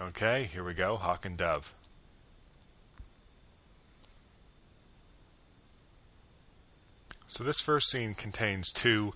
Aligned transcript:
Okay, 0.00 0.44
here 0.52 0.62
we 0.62 0.74
go 0.74 0.96
Hawk 0.96 1.24
and 1.24 1.38
Dove. 1.38 1.72
So, 7.26 7.42
this 7.42 7.60
first 7.60 7.90
scene 7.90 8.14
contains 8.14 8.70
two 8.70 9.14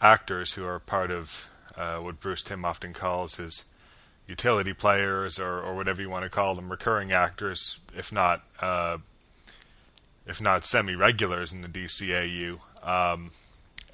actors 0.00 0.54
who 0.54 0.66
are 0.66 0.80
part 0.80 1.12
of 1.12 1.48
uh, 1.76 1.98
what 1.98 2.20
Bruce 2.20 2.42
Timm 2.42 2.64
often 2.64 2.92
calls 2.92 3.36
his 3.36 3.64
utility 4.26 4.72
players, 4.72 5.38
or, 5.38 5.60
or 5.60 5.74
whatever 5.76 6.02
you 6.02 6.10
want 6.10 6.24
to 6.24 6.30
call 6.30 6.54
them, 6.56 6.68
recurring 6.68 7.12
actors, 7.12 7.78
if 7.96 8.12
not 8.12 8.42
uh, 8.60 8.98
if 10.26 10.40
not 10.40 10.64
semi 10.64 10.96
regulars 10.96 11.52
in 11.52 11.62
the 11.62 11.68
DCAU. 11.68 12.58
Um, 12.82 13.30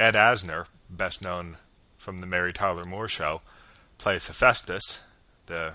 Ed 0.01 0.15
Asner, 0.15 0.67
best 0.89 1.23
known 1.23 1.59
from 1.99 2.21
the 2.21 2.27
Mary 2.27 2.53
Tyler 2.53 2.85
Moore 2.85 3.09
Show, 3.09 3.43
plays 3.99 4.27
Hephaestus, 4.27 5.07
the 5.47 5.75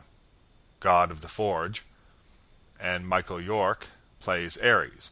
god 0.79 1.11
of 1.11 1.21
the 1.21 1.27
forge, 1.27 1.83
and 2.79 3.07
Michael 3.07 3.41
York 3.41 3.87
plays 4.19 4.57
Ares. 4.57 5.11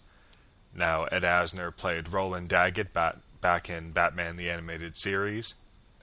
Now, 0.73 1.05
Ed 1.05 1.23
Asner 1.23 1.75
played 1.75 2.09
Roland 2.13 2.49
Daggett 2.49 2.93
bat- 2.93 3.17
back 3.41 3.69
in 3.69 3.91
Batman 3.91 4.37
the 4.37 4.49
Animated 4.49 4.97
Series, 4.97 5.55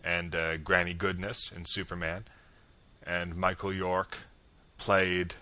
and 0.04 0.34
uh, 0.34 0.56
Granny 0.56 0.94
Goodness 0.94 1.52
in 1.52 1.64
Superman, 1.64 2.24
and 3.06 3.36
Michael 3.36 3.72
York 3.72 4.18
played 4.78 5.34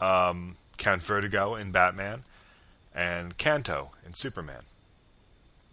um, 0.00 0.56
Count 0.76 1.02
Vertigo 1.02 1.54
in 1.54 1.72
Batman, 1.72 2.22
and 2.94 3.36
Kanto 3.36 3.92
in 4.06 4.14
Superman. 4.14 4.62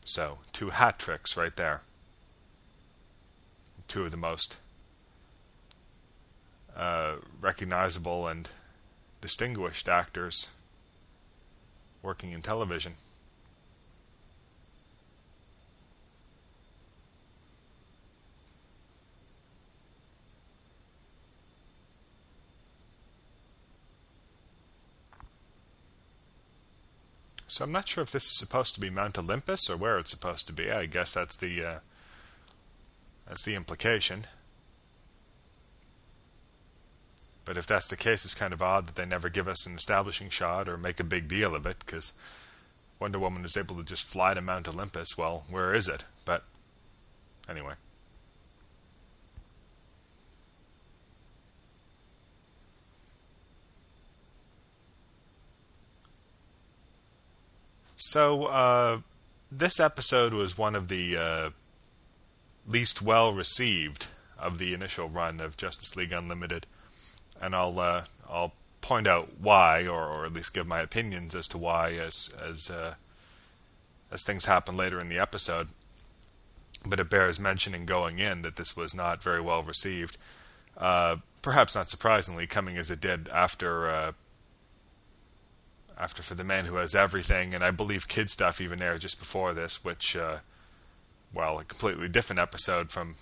So, 0.04 0.40
two 0.54 0.70
hat 0.70 1.00
tricks 1.00 1.36
right 1.36 1.56
there. 1.56 1.82
Two 3.88 4.06
of 4.06 4.12
the 4.12 4.18
most 4.18 4.58
uh, 6.76 7.16
recognizable 7.42 8.28
and 8.28 8.50
distinguished 9.22 9.88
actors 9.88 10.50
working 12.04 12.32
in 12.32 12.42
television. 12.42 12.94
So 27.56 27.64
I'm 27.64 27.72
not 27.72 27.88
sure 27.88 28.04
if 28.04 28.12
this 28.12 28.26
is 28.26 28.38
supposed 28.38 28.76
to 28.76 28.82
be 28.82 28.90
Mount 28.90 29.18
Olympus 29.18 29.70
or 29.70 29.78
where 29.78 29.98
it's 29.98 30.12
supposed 30.12 30.46
to 30.48 30.52
be. 30.52 30.70
I 30.70 30.88
guess 30.88 31.14
that's 31.14 31.38
the 31.38 31.64
uh, 31.64 31.80
that's 33.26 33.46
the 33.46 33.56
implication. 33.56 34.26
But 37.46 37.58
if 37.58 37.68
that's 37.68 37.88
the 37.88 37.96
case, 37.96 38.26
it's 38.26 38.34
kind 38.34 38.54
of 38.54 38.62
odd 38.62 38.88
that 38.88 38.96
they 38.96 39.06
never 39.06 39.30
give 39.30 39.48
us 39.48 39.66
an 39.66 39.78
establishing 39.78 40.30
shot 40.30 40.68
or 40.68 40.78
make 40.78 41.00
a 41.00 41.04
big 41.04 41.28
deal 41.28 41.56
of 41.56 41.66
it, 41.66 41.78
because 41.80 42.14
Wonder 43.00 43.20
Woman 43.20 43.46
is 43.46 43.56
able 43.56 43.76
to 43.78 43.84
just 43.84 44.06
fly 44.06 44.34
to 44.34 44.42
Mount 44.42 44.68
Olympus. 44.68 45.18
Well, 45.18 45.44
where 45.50 45.74
is 45.74 45.88
it? 45.88 46.06
But 46.26 46.44
anyway. 47.48 47.74
So, 57.98 58.46
uh, 58.46 59.00
this 59.52 59.80
episode 59.80 60.34
was 60.34 60.58
one 60.58 60.76
of 60.76 60.90
the 60.90 61.18
uh, 61.18 61.50
least 62.68 63.02
well 63.02 63.34
received 63.34 64.08
of 64.38 64.58
the 64.58 64.74
initial 64.74 65.10
run 65.10 65.40
of 65.40 65.58
Justice 65.58 65.96
League 65.96 66.12
Unlimited, 66.12 66.66
and 67.42 67.56
I'll 67.56 67.80
uh, 67.80 68.04
I'll 68.30 68.54
point 68.82 69.08
out 69.08 69.30
why, 69.42 69.88
or, 69.88 70.06
or 70.06 70.26
at 70.26 70.34
least 70.34 70.54
give 70.54 70.68
my 70.68 70.82
opinions 70.82 71.34
as 71.34 71.48
to 71.50 71.58
why, 71.58 71.94
as 71.94 72.34
as 72.42 72.70
uh, 72.70 72.96
as 74.12 74.24
things 74.24 74.46
happen 74.46 74.78
later 74.78 75.00
in 75.00 75.10
the 75.10 75.20
episode. 75.20 75.70
But 76.88 77.00
it 77.00 77.10
bears 77.10 77.40
mentioning 77.40 77.86
going 77.86 78.20
in 78.20 78.44
that 78.44 78.58
this 78.58 78.78
was 78.78 78.94
not 78.94 79.24
very 79.24 79.42
well 79.42 79.64
received. 79.64 80.18
Uh, 80.78 81.18
perhaps 81.42 81.76
not 81.76 81.90
surprisingly, 81.90 82.46
coming 82.46 82.78
as 82.78 82.92
it 82.92 83.02
did 83.02 83.28
after 83.30 83.90
uh, 83.90 84.12
after 85.98 86.22
For 86.22 86.36
the 86.36 86.44
Man 86.44 86.66
Who 86.66 86.76
Has 86.76 86.94
Everything, 86.94 87.54
and 87.54 87.64
I 87.64 87.72
believe 87.72 88.08
Kid 88.08 88.30
Stuff 88.30 88.62
even 88.62 88.82
aired 88.82 89.02
just 89.02 89.18
before 89.18 89.54
this, 89.54 89.84
which, 89.84 90.16
uh, 90.16 90.38
well, 91.34 91.60
a 91.60 91.64
completely 91.64 92.10
different 92.10 92.40
episode 92.40 92.92
from 92.92 93.16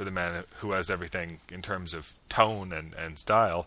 For 0.00 0.04
the 0.04 0.10
Man 0.10 0.44
Who 0.60 0.70
Has 0.70 0.88
Everything 0.88 1.40
in 1.52 1.60
terms 1.60 1.92
of 1.92 2.20
tone 2.30 2.72
and, 2.72 2.94
and 2.94 3.18
style. 3.18 3.66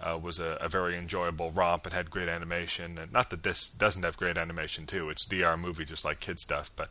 Uh, 0.00 0.16
was 0.16 0.38
a, 0.38 0.56
a, 0.62 0.66
very 0.66 0.96
enjoyable 0.96 1.50
romp 1.50 1.84
and 1.84 1.92
had 1.92 2.10
great 2.10 2.26
animation. 2.26 2.96
And 2.96 3.12
not 3.12 3.28
that 3.28 3.42
this 3.42 3.68
doesn't 3.68 4.02
have 4.02 4.16
great 4.16 4.38
animation 4.38 4.86
too; 4.86 5.10
it's 5.10 5.26
DR 5.26 5.58
movie 5.58 5.84
just 5.84 6.06
like 6.06 6.20
kid 6.20 6.38
stuff, 6.38 6.70
but 6.74 6.88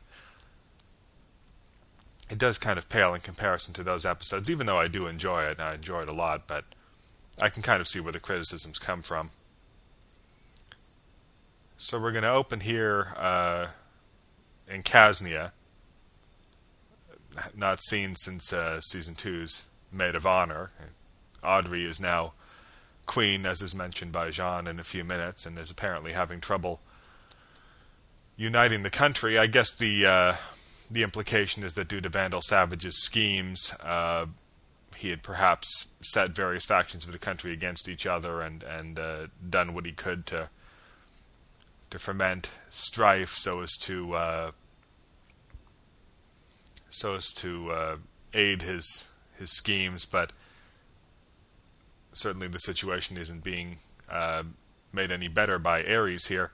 it 2.30 2.38
does 2.38 2.60
kind 2.60 2.78
of 2.78 2.88
pale 2.88 3.16
in 3.16 3.22
comparison 3.22 3.74
to 3.74 3.84
those 3.84 4.06
episodes. 4.06 4.48
Even 4.48 4.68
though 4.68 4.78
I 4.78 4.88
do 4.88 5.08
enjoy 5.08 5.46
it, 5.46 5.60
I 5.60 5.74
enjoy 5.74 6.04
it 6.04 6.10
a 6.10 6.14
lot, 6.14 6.46
but 6.46 6.64
I 7.42 7.50
can 7.50 7.64
kind 7.64 7.82
of 7.82 7.88
see 7.88 8.00
where 8.00 8.14
the 8.14 8.20
criticisms 8.20 8.78
come 8.78 9.02
from. 9.02 9.32
So 11.80 12.00
we're 12.00 12.12
going 12.12 12.22
to 12.26 12.30
open 12.30 12.60
here 12.60 13.08
uh, 13.18 13.70
in 14.70 14.84
Kasnia, 14.84 15.54
not 17.56 17.82
seen 17.82 18.16
since 18.16 18.52
uh, 18.52 18.82
season 18.82 19.16
two's 19.16 19.66
Maid 19.92 20.16
of 20.16 20.26
Honor. 20.26 20.72
Audrey 21.44 21.86
is 21.86 22.00
now 22.00 22.34
queen, 23.06 23.46
as 23.46 23.62
is 23.62 23.74
mentioned 23.74 24.12
by 24.12 24.30
J'onn 24.30 24.68
in 24.68 24.80
a 24.80 24.84
few 24.84 25.04
minutes, 25.04 25.46
and 25.46 25.58
is 25.58 25.72
apparently 25.72 26.14
having 26.14 26.42
trouble 26.42 26.82
uniting 28.36 28.84
the 28.84 28.90
country. 28.90 29.38
I 29.38 29.48
guess 29.48 29.76
the 29.78 30.06
uh, 30.06 30.36
the 30.90 31.04
implication 31.04 31.64
is 31.64 31.74
that 31.74 31.88
due 31.88 32.02
to 32.02 32.10
Vandal 32.10 32.42
Savage's 32.42 33.04
schemes, 33.04 33.74
uh, 33.84 34.28
he 34.96 35.10
had 35.10 35.24
perhaps 35.24 35.88
set 36.02 36.32
various 36.32 36.66
factions 36.66 37.06
of 37.06 37.12
the 37.12 37.20
country 37.20 37.54
against 37.54 37.88
each 37.88 38.06
other 38.06 38.42
and 38.42 38.64
and 38.64 39.00
uh, 39.00 39.28
done 39.50 39.74
what 39.74 39.86
he 39.86 39.92
could 39.92 40.26
to 40.28 40.50
to 41.90 42.00
ferment 42.00 42.52
strife 42.70 43.34
so 43.36 43.62
as 43.62 43.78
to 43.78 44.14
uh, 44.14 44.52
so 46.90 47.16
as 47.16 47.32
to 47.34 47.72
uh, 47.72 47.98
aid 48.34 48.62
his 48.62 49.10
his 49.38 49.52
schemes, 49.52 50.06
but 50.06 50.34
certainly 52.14 52.48
the 52.48 52.60
situation 52.60 53.18
isn't 53.18 53.44
being 53.44 53.78
uh, 54.10 54.44
made 54.92 55.12
any 55.12 55.28
better 55.28 55.60
by 55.60 55.84
Ares 55.84 56.28
here. 56.28 56.52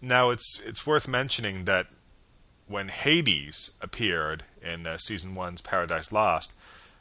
Now 0.00 0.30
it's 0.30 0.62
it's 0.64 0.86
worth 0.86 1.08
mentioning 1.08 1.64
that 1.64 1.88
when 2.66 2.88
Hades 2.88 3.76
appeared 3.80 4.44
in 4.62 4.86
uh, 4.86 4.96
season 4.98 5.34
one's 5.34 5.60
Paradise 5.60 6.10
Lost, 6.10 6.54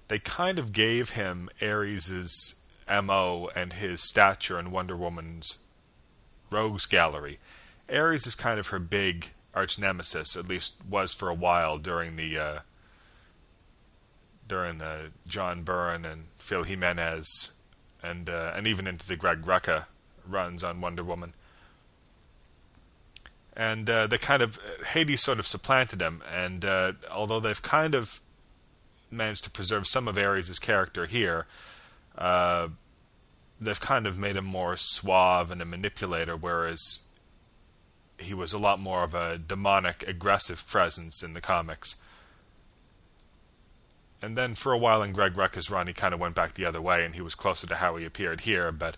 they 0.07 0.19
kind 0.19 0.59
of 0.59 0.73
gave 0.73 1.11
him 1.11 1.49
Ares's 1.61 2.61
mo 2.87 3.49
and 3.55 3.73
his 3.73 4.01
stature 4.01 4.59
in 4.59 4.71
Wonder 4.71 4.95
Woman's 4.95 5.57
rogues 6.51 6.85
gallery. 6.85 7.39
Ares 7.91 8.27
is 8.27 8.35
kind 8.35 8.59
of 8.59 8.67
her 8.67 8.79
big 8.79 9.29
arch 9.55 9.79
nemesis, 9.79 10.35
at 10.35 10.47
least 10.47 10.85
was 10.88 11.16
for 11.16 11.29
a 11.29 11.33
while 11.33 11.77
during 11.77 12.17
the 12.17 12.38
uh, 12.38 12.59
during 14.47 14.77
the 14.77 15.11
John 15.27 15.63
Byrne 15.63 16.05
and 16.05 16.25
Phil 16.38 16.63
Jimenez 16.63 17.53
and 18.03 18.29
uh, 18.29 18.53
and 18.55 18.67
even 18.67 18.88
into 18.88 19.07
the 19.07 19.15
Greg 19.15 19.44
Rucka 19.44 19.85
runs 20.27 20.63
on 20.63 20.81
Wonder 20.81 21.03
Woman. 21.03 21.33
And 23.57 23.89
uh, 23.89 24.07
they 24.07 24.17
kind 24.17 24.41
of 24.41 24.59
Hades 24.88 25.21
sort 25.21 25.39
of 25.39 25.47
supplanted 25.47 26.01
him, 26.01 26.21
and 26.31 26.65
uh, 26.65 26.94
although 27.09 27.39
they've 27.39 27.61
kind 27.61 27.95
of 27.95 28.19
managed 29.09 29.45
to 29.45 29.50
preserve 29.50 29.88
some 29.88 30.09
of 30.09 30.18
Ares' 30.18 30.59
character 30.59 31.06
here, 31.06 31.47
uh, 32.18 32.68
they've 33.59 33.80
kind 33.80 34.06
of 34.07 34.18
made 34.18 34.35
him 34.35 34.44
more 34.45 34.75
suave 34.75 35.51
and 35.51 35.62
a 35.62 35.65
manipulator, 35.65 36.35
whereas 36.35 37.06
he 38.17 38.33
was 38.33 38.53
a 38.53 38.59
lot 38.59 38.79
more 38.79 39.03
of 39.03 39.13
a 39.13 39.38
demonic, 39.38 40.03
aggressive 40.07 40.65
presence 40.67 41.21
in 41.23 41.33
the 41.33 41.41
comics. 41.41 42.01
And 44.21 44.38
then 44.38 44.56
for 44.56 44.71
a 44.71 44.77
while 44.77 45.03
in 45.03 45.13
Greg 45.13 45.33
Rucka's 45.33 45.69
run, 45.69 45.88
he 45.88 45.94
kind 45.94 46.13
of 46.13 46.19
went 46.19 46.35
back 46.35 46.53
the 46.53 46.65
other 46.65 46.81
way, 46.81 47.06
and 47.06 47.15
he 47.15 47.21
was 47.21 47.35
closer 47.35 47.67
to 47.67 47.75
how 47.75 47.95
he 47.95 48.06
appeared 48.06 48.41
here. 48.41 48.71
But 48.71 48.97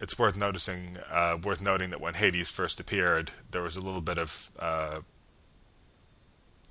it's 0.00 0.18
worth 0.18 0.36
noticing, 0.36 0.98
uh, 1.10 1.38
worth 1.42 1.60
noting 1.60 1.90
that 1.90 2.00
when 2.00 2.14
Hades 2.14 2.50
first 2.50 2.80
appeared, 2.80 3.32
there 3.50 3.62
was 3.62 3.76
a 3.76 3.82
little 3.82 4.00
bit 4.00 4.18
of 4.18 4.50
uh, 4.58 5.00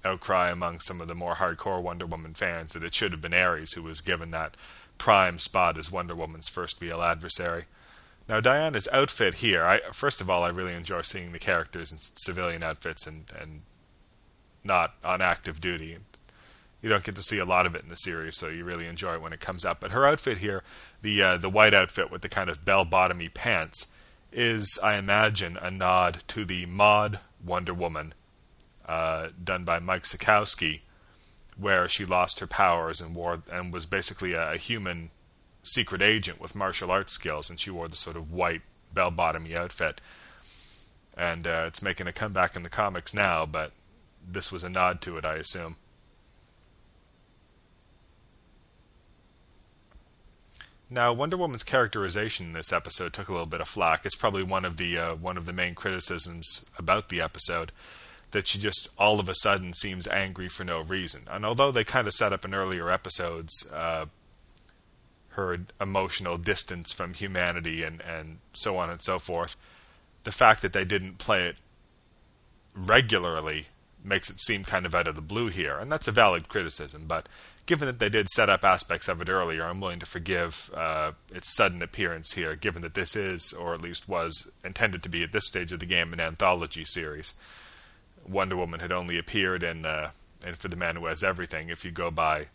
outcry 0.03 0.49
among 0.49 0.79
some 0.79 1.01
of 1.01 1.07
the 1.07 1.15
more 1.15 1.35
hardcore 1.35 1.81
Wonder 1.81 2.05
Woman 2.05 2.33
fans 2.33 2.73
that 2.73 2.83
it 2.83 2.93
should 2.93 3.11
have 3.11 3.21
been 3.21 3.33
Ares 3.33 3.73
who 3.73 3.83
was 3.83 4.01
given 4.01 4.31
that 4.31 4.55
prime 4.97 5.39
spot 5.39 5.77
as 5.77 5.91
Wonder 5.91 6.15
Woman's 6.15 6.49
first 6.49 6.81
real 6.81 7.01
adversary. 7.01 7.65
Now 8.27 8.39
Diana's 8.39 8.87
outfit 8.91 9.35
here, 9.35 9.63
I 9.63 9.81
first 9.91 10.19
of 10.21 10.29
all 10.29 10.43
I 10.43 10.49
really 10.49 10.73
enjoy 10.73 11.01
seeing 11.01 11.31
the 11.31 11.39
characters 11.39 11.91
in 11.91 11.99
civilian 12.15 12.63
outfits 12.63 13.05
and 13.05 13.25
and 13.39 13.61
not 14.63 14.95
on 15.03 15.21
active 15.21 15.61
duty. 15.61 15.97
you 16.81 16.89
don't 16.89 17.03
get 17.03 17.15
to 17.15 17.23
see 17.23 17.39
a 17.39 17.45
lot 17.45 17.65
of 17.65 17.75
it 17.75 17.83
in 17.83 17.89
the 17.89 17.95
series, 17.95 18.37
so 18.37 18.47
you 18.49 18.63
really 18.63 18.87
enjoy 18.87 19.15
it 19.15 19.21
when 19.21 19.33
it 19.33 19.39
comes 19.39 19.65
up. 19.65 19.79
But 19.79 19.91
her 19.91 20.05
outfit 20.05 20.39
here, 20.39 20.63
the 21.01 21.21
uh, 21.21 21.37
the 21.37 21.49
white 21.49 21.73
outfit 21.73 22.11
with 22.11 22.21
the 22.21 22.29
kind 22.29 22.49
of 22.49 22.65
bell 22.65 22.85
bottomy 22.85 23.33
pants, 23.33 23.91
is 24.31 24.77
I 24.83 24.95
imagine 24.95 25.57
a 25.57 25.71
nod 25.71 26.23
to 26.29 26.45
the 26.45 26.65
mod 26.65 27.19
Wonder 27.43 27.73
Woman 27.73 28.13
uh, 28.87 29.29
done 29.43 29.63
by 29.63 29.79
Mike 29.79 30.03
Sekowsky, 30.03 30.81
where 31.57 31.87
she 31.87 32.05
lost 32.05 32.39
her 32.39 32.47
powers 32.47 33.01
and 33.01 33.15
wore 33.15 33.41
and 33.51 33.73
was 33.73 33.85
basically 33.85 34.33
a, 34.33 34.53
a 34.53 34.57
human 34.57 35.09
secret 35.65 36.01
agent 36.01 36.39
with 36.39 36.55
martial 36.55 36.91
arts 36.91 37.13
skills, 37.13 37.49
and 37.49 37.59
she 37.59 37.71
wore 37.71 37.87
the 37.87 37.95
sort 37.95 38.15
of 38.15 38.31
white 38.31 38.61
bell 38.93 39.11
bottomy 39.11 39.55
outfit. 39.55 40.01
And 41.17 41.47
uh, 41.47 41.65
it's 41.67 41.81
making 41.81 42.07
a 42.07 42.13
comeback 42.13 42.55
in 42.55 42.63
the 42.63 42.69
comics 42.69 43.13
now, 43.13 43.45
but 43.45 43.71
this 44.25 44.51
was 44.51 44.63
a 44.63 44.69
nod 44.69 45.01
to 45.01 45.17
it, 45.17 45.25
I 45.25 45.35
assume. 45.35 45.77
Now, 50.89 51.13
Wonder 51.13 51.35
Woman's 51.35 51.63
characterization 51.63 52.47
in 52.47 52.53
this 52.53 52.71
episode 52.71 53.11
took 53.11 53.27
a 53.27 53.31
little 53.31 53.47
bit 53.47 53.61
of 53.61 53.67
flack. 53.67 54.05
It's 54.05 54.15
probably 54.15 54.43
one 54.43 54.65
of 54.65 54.77
the 54.77 54.97
uh, 54.97 55.15
one 55.15 55.35
of 55.35 55.45
the 55.45 55.53
main 55.53 55.73
criticisms 55.73 56.65
about 56.77 57.09
the 57.09 57.21
episode 57.21 57.71
that 58.31 58.47
she 58.47 58.59
just 58.59 58.89
all 58.97 59.19
of 59.19 59.27
a 59.27 59.33
sudden 59.35 59.73
seems 59.73 60.07
angry 60.07 60.47
for 60.47 60.63
no 60.63 60.81
reason. 60.81 61.21
And 61.29 61.43
although 61.43 61.71
they 61.71 61.83
kind 61.83 62.07
of 62.07 62.13
set 62.13 62.33
up 62.33 62.45
in 62.45 62.53
earlier 62.53 62.91
episodes 62.91 63.67
uh, 63.73 64.05
her 65.35 65.59
emotional 65.79 66.37
distance 66.37 66.91
from 66.93 67.13
humanity 67.13 67.83
and 67.83 68.01
and 68.01 68.39
so 68.53 68.77
on 68.77 68.89
and 68.89 69.01
so 69.01 69.19
forth, 69.19 69.55
the 70.23 70.31
fact 70.31 70.61
that 70.61 70.73
they 70.73 70.85
didn't 70.85 71.17
play 71.17 71.45
it 71.47 71.57
regularly 72.73 73.67
makes 74.03 74.29
it 74.29 74.39
seem 74.39 74.63
kind 74.63 74.85
of 74.85 74.93
out 74.93 75.07
of 75.07 75.15
the 75.15 75.21
blue 75.21 75.47
here, 75.47 75.77
and 75.77 75.91
that's 75.91 76.07
a 76.07 76.11
valid 76.11 76.47
criticism. 76.47 77.05
But 77.07 77.27
given 77.65 77.87
that 77.87 77.99
they 77.99 78.09
did 78.09 78.29
set 78.29 78.49
up 78.49 78.63
aspects 78.63 79.07
of 79.07 79.21
it 79.21 79.29
earlier, 79.29 79.63
I'm 79.63 79.81
willing 79.81 79.99
to 79.99 80.05
forgive 80.05 80.69
uh, 80.75 81.13
its 81.33 81.55
sudden 81.55 81.81
appearance 81.81 82.33
here, 82.33 82.55
given 82.55 82.81
that 82.83 82.93
this 82.93 83.15
is, 83.15 83.51
or 83.51 83.73
at 83.73 83.81
least 83.81 84.07
was, 84.07 84.51
intended 84.63 85.01
to 85.03 85.09
be 85.09 85.23
at 85.23 85.31
this 85.31 85.47
stage 85.47 85.71
of 85.71 85.79
the 85.79 85.85
game, 85.85 86.13
an 86.13 86.19
anthology 86.19 86.85
series. 86.85 87.33
Wonder 88.27 88.55
Woman 88.55 88.79
had 88.79 88.91
only 88.91 89.17
appeared 89.17 89.63
in, 89.63 89.85
uh, 89.85 90.11
in 90.45 90.53
For 90.53 90.67
the 90.67 90.75
Man 90.75 90.97
Who 90.97 91.07
Has 91.07 91.23
Everything, 91.23 91.69
if 91.69 91.83
you 91.83 91.91
go 91.91 92.11
by 92.11 92.47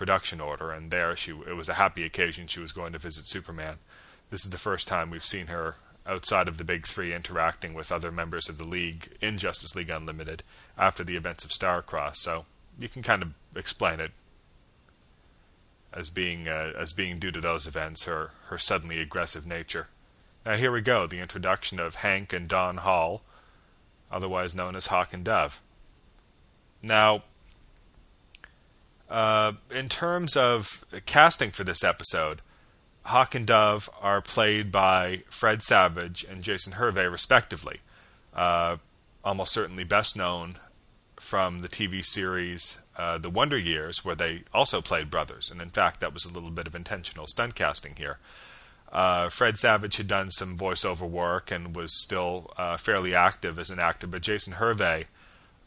production 0.00 0.40
order, 0.40 0.70
and 0.70 0.90
there 0.90 1.14
she 1.14 1.32
it 1.32 1.54
was 1.54 1.68
a 1.68 1.74
happy 1.74 2.04
occasion. 2.04 2.46
She 2.46 2.58
was 2.58 2.72
going 2.72 2.94
to 2.94 2.98
visit 2.98 3.28
Superman. 3.28 3.76
This 4.30 4.46
is 4.46 4.50
the 4.50 4.56
first 4.56 4.88
time 4.88 5.10
we've 5.10 5.22
seen 5.22 5.48
her 5.48 5.74
outside 6.06 6.48
of 6.48 6.56
the 6.56 6.64
big 6.64 6.86
three 6.86 7.12
interacting 7.12 7.74
with 7.74 7.92
other 7.92 8.10
members 8.10 8.48
of 8.48 8.56
the 8.56 8.64
league 8.64 9.10
in 9.20 9.36
Justice 9.36 9.76
League 9.76 9.90
Unlimited 9.90 10.42
after 10.78 11.04
the 11.04 11.16
events 11.16 11.44
of 11.44 11.50
Starcross. 11.50 12.16
So 12.16 12.46
you 12.78 12.88
can 12.88 13.02
kind 13.02 13.20
of 13.20 13.34
explain 13.54 14.00
it 14.00 14.12
as 15.92 16.08
being 16.08 16.48
uh, 16.48 16.72
as 16.78 16.94
being 16.94 17.18
due 17.18 17.30
to 17.30 17.40
those 17.42 17.66
events, 17.66 18.06
her 18.06 18.30
her 18.46 18.56
suddenly 18.56 19.00
aggressive 19.00 19.46
nature. 19.46 19.88
Now 20.46 20.56
here 20.56 20.72
we 20.72 20.80
go, 20.80 21.06
the 21.06 21.20
introduction 21.20 21.78
of 21.78 21.96
Hank 21.96 22.32
and 22.32 22.48
Don 22.48 22.78
Hall, 22.78 23.20
otherwise 24.10 24.54
known 24.54 24.76
as 24.76 24.86
Hawk 24.86 25.12
and 25.12 25.24
Dove. 25.26 25.60
Now, 26.82 27.24
uh, 29.10 29.52
in 29.70 29.88
terms 29.88 30.36
of 30.36 30.84
casting 31.04 31.50
for 31.50 31.64
this 31.64 31.82
episode, 31.82 32.40
Hawk 33.04 33.34
and 33.34 33.46
Dove 33.46 33.90
are 34.00 34.20
played 34.22 34.70
by 34.70 35.22
Fred 35.30 35.62
Savage 35.62 36.24
and 36.24 36.42
Jason 36.42 36.74
Hervey, 36.74 37.06
respectively. 37.06 37.80
Uh, 38.32 38.76
almost 39.24 39.52
certainly 39.52 39.84
best 39.84 40.16
known 40.16 40.56
from 41.18 41.60
the 41.60 41.68
TV 41.68 42.04
series 42.04 42.80
uh, 42.96 43.18
The 43.18 43.30
Wonder 43.30 43.58
Years, 43.58 44.04
where 44.04 44.14
they 44.14 44.44
also 44.54 44.80
played 44.80 45.10
brothers. 45.10 45.50
And 45.50 45.60
in 45.60 45.70
fact, 45.70 46.00
that 46.00 46.14
was 46.14 46.24
a 46.24 46.32
little 46.32 46.50
bit 46.50 46.66
of 46.66 46.74
intentional 46.74 47.26
stunt 47.26 47.54
casting 47.54 47.96
here. 47.96 48.18
Uh, 48.92 49.28
Fred 49.28 49.58
Savage 49.58 49.96
had 49.98 50.08
done 50.08 50.30
some 50.30 50.56
voiceover 50.56 51.08
work 51.08 51.50
and 51.50 51.76
was 51.76 52.00
still 52.00 52.52
uh, 52.56 52.76
fairly 52.76 53.14
active 53.14 53.58
as 53.58 53.70
an 53.70 53.78
actor, 53.78 54.06
but 54.06 54.22
Jason 54.22 54.54
Hervey 54.54 55.04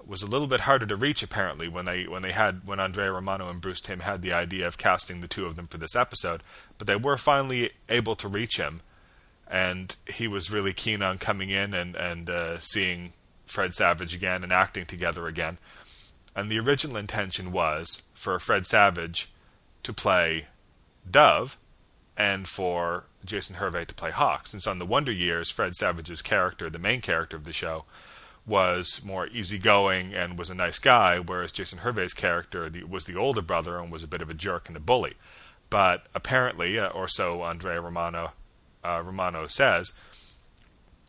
was 0.07 0.21
a 0.21 0.27
little 0.27 0.47
bit 0.47 0.61
harder 0.61 0.85
to 0.85 0.95
reach 0.95 1.23
apparently 1.23 1.67
when 1.67 1.85
they 1.85 2.05
when 2.05 2.21
they 2.21 2.31
had 2.31 2.65
when 2.65 2.79
Andrea 2.79 3.11
Romano 3.11 3.49
and 3.49 3.61
Bruce 3.61 3.81
Timm 3.81 4.01
had 4.01 4.21
the 4.21 4.33
idea 4.33 4.67
of 4.67 4.77
casting 4.77 5.21
the 5.21 5.27
two 5.27 5.45
of 5.45 5.55
them 5.55 5.67
for 5.67 5.77
this 5.77 5.95
episode, 5.95 6.41
but 6.77 6.87
they 6.87 6.95
were 6.95 7.17
finally 7.17 7.71
able 7.89 8.15
to 8.15 8.27
reach 8.27 8.57
him, 8.57 8.81
and 9.47 9.95
he 10.07 10.27
was 10.27 10.51
really 10.51 10.73
keen 10.73 11.01
on 11.01 11.17
coming 11.17 11.49
in 11.49 11.73
and 11.73 11.95
and 11.95 12.29
uh, 12.29 12.59
seeing 12.59 13.13
Fred 13.45 13.73
Savage 13.73 14.15
again 14.15 14.43
and 14.43 14.51
acting 14.51 14.85
together 14.85 15.27
again. 15.27 15.57
And 16.35 16.49
the 16.49 16.59
original 16.59 16.97
intention 16.97 17.51
was 17.51 18.01
for 18.13 18.37
Fred 18.39 18.65
Savage 18.65 19.31
to 19.83 19.93
play 19.93 20.47
Dove 21.09 21.57
and 22.17 22.47
for 22.47 23.05
Jason 23.25 23.57
Hervey 23.57 23.85
to 23.85 23.93
play 23.93 24.11
Hawk. 24.11 24.47
Since 24.47 24.67
on 24.67 24.79
the 24.79 24.85
Wonder 24.85 25.11
Years, 25.11 25.51
Fred 25.51 25.75
Savage's 25.75 26.21
character, 26.21 26.69
the 26.69 26.79
main 26.79 27.01
character 27.01 27.37
of 27.37 27.45
the 27.45 27.53
show, 27.53 27.85
was 28.45 29.01
more 29.03 29.27
easygoing 29.27 30.13
and 30.13 30.37
was 30.37 30.49
a 30.49 30.55
nice 30.55 30.79
guy, 30.79 31.17
whereas 31.19 31.51
Jason 31.51 31.79
Hervey's 31.79 32.13
character 32.13 32.69
was 32.89 33.05
the 33.05 33.15
older 33.15 33.41
brother 33.41 33.77
and 33.77 33.91
was 33.91 34.03
a 34.03 34.07
bit 34.07 34.21
of 34.21 34.29
a 34.29 34.33
jerk 34.33 34.67
and 34.67 34.75
a 34.75 34.81
bully. 34.81 35.13
But 35.69 36.05
apparently, 36.13 36.77
uh, 36.77 36.89
or 36.89 37.07
so 37.07 37.41
Andrea 37.41 37.81
Romano 37.81 38.33
uh, 38.83 39.01
Romano 39.03 39.47
says, 39.47 39.97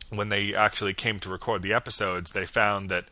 when 0.09 0.29
they 0.29 0.53
actually 0.55 0.93
came 0.93 1.19
to 1.19 1.29
record 1.29 1.61
the 1.61 1.73
episodes, 1.73 2.31
they 2.31 2.45
found 2.45 2.89
that 2.89 3.05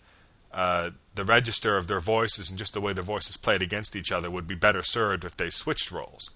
uh, 0.53 0.91
the 1.15 1.25
register 1.25 1.77
of 1.77 1.87
their 1.87 1.99
voices 1.99 2.49
and 2.49 2.57
just 2.57 2.73
the 2.73 2.81
way 2.81 2.93
their 2.93 3.03
voices 3.03 3.37
played 3.37 3.61
against 3.61 3.95
each 3.95 4.11
other 4.11 4.29
would 4.31 4.47
be 4.47 4.55
better 4.55 4.83
served 4.83 5.25
if 5.25 5.35
they 5.35 5.49
switched 5.49 5.91
roles. 5.91 6.29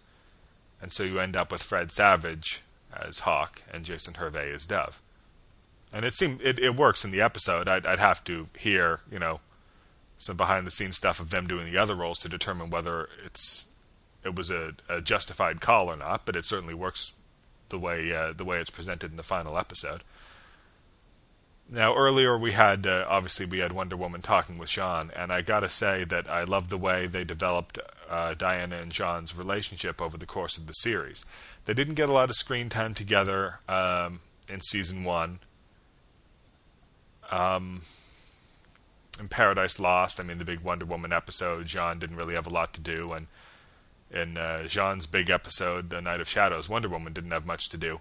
And 0.81 0.91
so 0.91 1.03
you 1.03 1.19
end 1.19 1.35
up 1.35 1.51
with 1.51 1.63
Fred 1.63 1.91
Savage 1.91 2.61
as 2.95 3.19
Hawk 3.19 3.61
and 3.71 3.85
Jason 3.85 4.15
Hervey 4.15 4.51
as 4.51 4.65
Dove. 4.65 5.01
And 5.93 6.05
it 6.05 6.13
seemed 6.13 6.41
it, 6.41 6.59
it 6.59 6.75
works 6.75 7.05
in 7.05 7.11
the 7.11 7.21
episode. 7.21 7.67
I'd, 7.67 7.85
I'd 7.85 7.99
have 7.99 8.23
to 8.25 8.47
hear, 8.57 8.99
you 9.11 9.19
know, 9.19 9.39
some 10.17 10.37
behind 10.37 10.67
the 10.67 10.71
scenes 10.71 10.97
stuff 10.97 11.19
of 11.19 11.29
them 11.29 11.47
doing 11.47 11.71
the 11.71 11.77
other 11.77 11.95
roles 11.95 12.19
to 12.19 12.29
determine 12.29 12.69
whether 12.69 13.09
it's 13.25 13.67
it 14.23 14.35
was 14.35 14.49
a, 14.49 14.73
a 14.89 14.99
justified 14.99 15.61
call 15.61 15.89
or 15.89 15.95
not. 15.95 16.25
But 16.25 16.35
it 16.35 16.45
certainly 16.45 16.73
works 16.73 17.13
the 17.69 17.79
way 17.79 18.13
uh, 18.13 18.33
the 18.33 18.45
way 18.45 18.59
it's 18.59 18.69
presented 18.69 19.11
in 19.11 19.17
the 19.17 19.23
final 19.23 19.57
episode. 19.57 20.03
Now, 21.69 21.95
earlier 21.95 22.37
we 22.37 22.53
had 22.53 22.87
uh, 22.87 23.05
obviously 23.07 23.45
we 23.45 23.59
had 23.59 23.73
Wonder 23.73 23.97
Woman 23.97 24.21
talking 24.21 24.57
with 24.57 24.69
J'onn, 24.69 25.09
and 25.15 25.33
I 25.33 25.41
gotta 25.41 25.69
say 25.69 26.05
that 26.05 26.29
I 26.29 26.43
love 26.43 26.69
the 26.69 26.77
way 26.77 27.07
they 27.07 27.25
developed 27.25 27.79
uh, 28.09 28.33
Diana 28.35 28.77
and 28.77 28.91
J'onn's 28.91 29.37
relationship 29.37 30.01
over 30.01 30.17
the 30.17 30.25
course 30.25 30.57
of 30.57 30.67
the 30.67 30.73
series. 30.73 31.25
They 31.65 31.73
didn't 31.73 31.95
get 31.95 32.07
a 32.07 32.13
lot 32.13 32.29
of 32.29 32.37
screen 32.37 32.69
time 32.69 32.93
together 32.93 33.59
um, 33.67 34.21
in 34.49 34.61
season 34.61 35.03
one. 35.03 35.39
Um, 37.31 37.81
in 39.19 39.27
Paradise 39.27 39.79
Lost, 39.79 40.19
I 40.19 40.23
mean 40.23 40.37
the 40.37 40.45
big 40.45 40.59
Wonder 40.59 40.85
Woman 40.85 41.11
episode, 41.11 41.65
J'onn 41.65 41.99
didn't 41.99 42.17
really 42.17 42.35
have 42.35 42.47
a 42.47 42.53
lot 42.53 42.73
to 42.75 42.81
do, 42.81 43.13
and 43.13 43.27
in 44.11 44.37
uh, 44.37 44.63
J'onn's 44.65 45.07
big 45.07 45.29
episode, 45.29 45.89
The 45.89 46.01
Night 46.01 46.21
of 46.21 46.29
Shadows, 46.29 46.69
Wonder 46.69 46.89
Woman 46.89 47.13
didn't 47.13 47.31
have 47.31 47.45
much 47.45 47.69
to 47.69 47.77
do. 47.77 47.99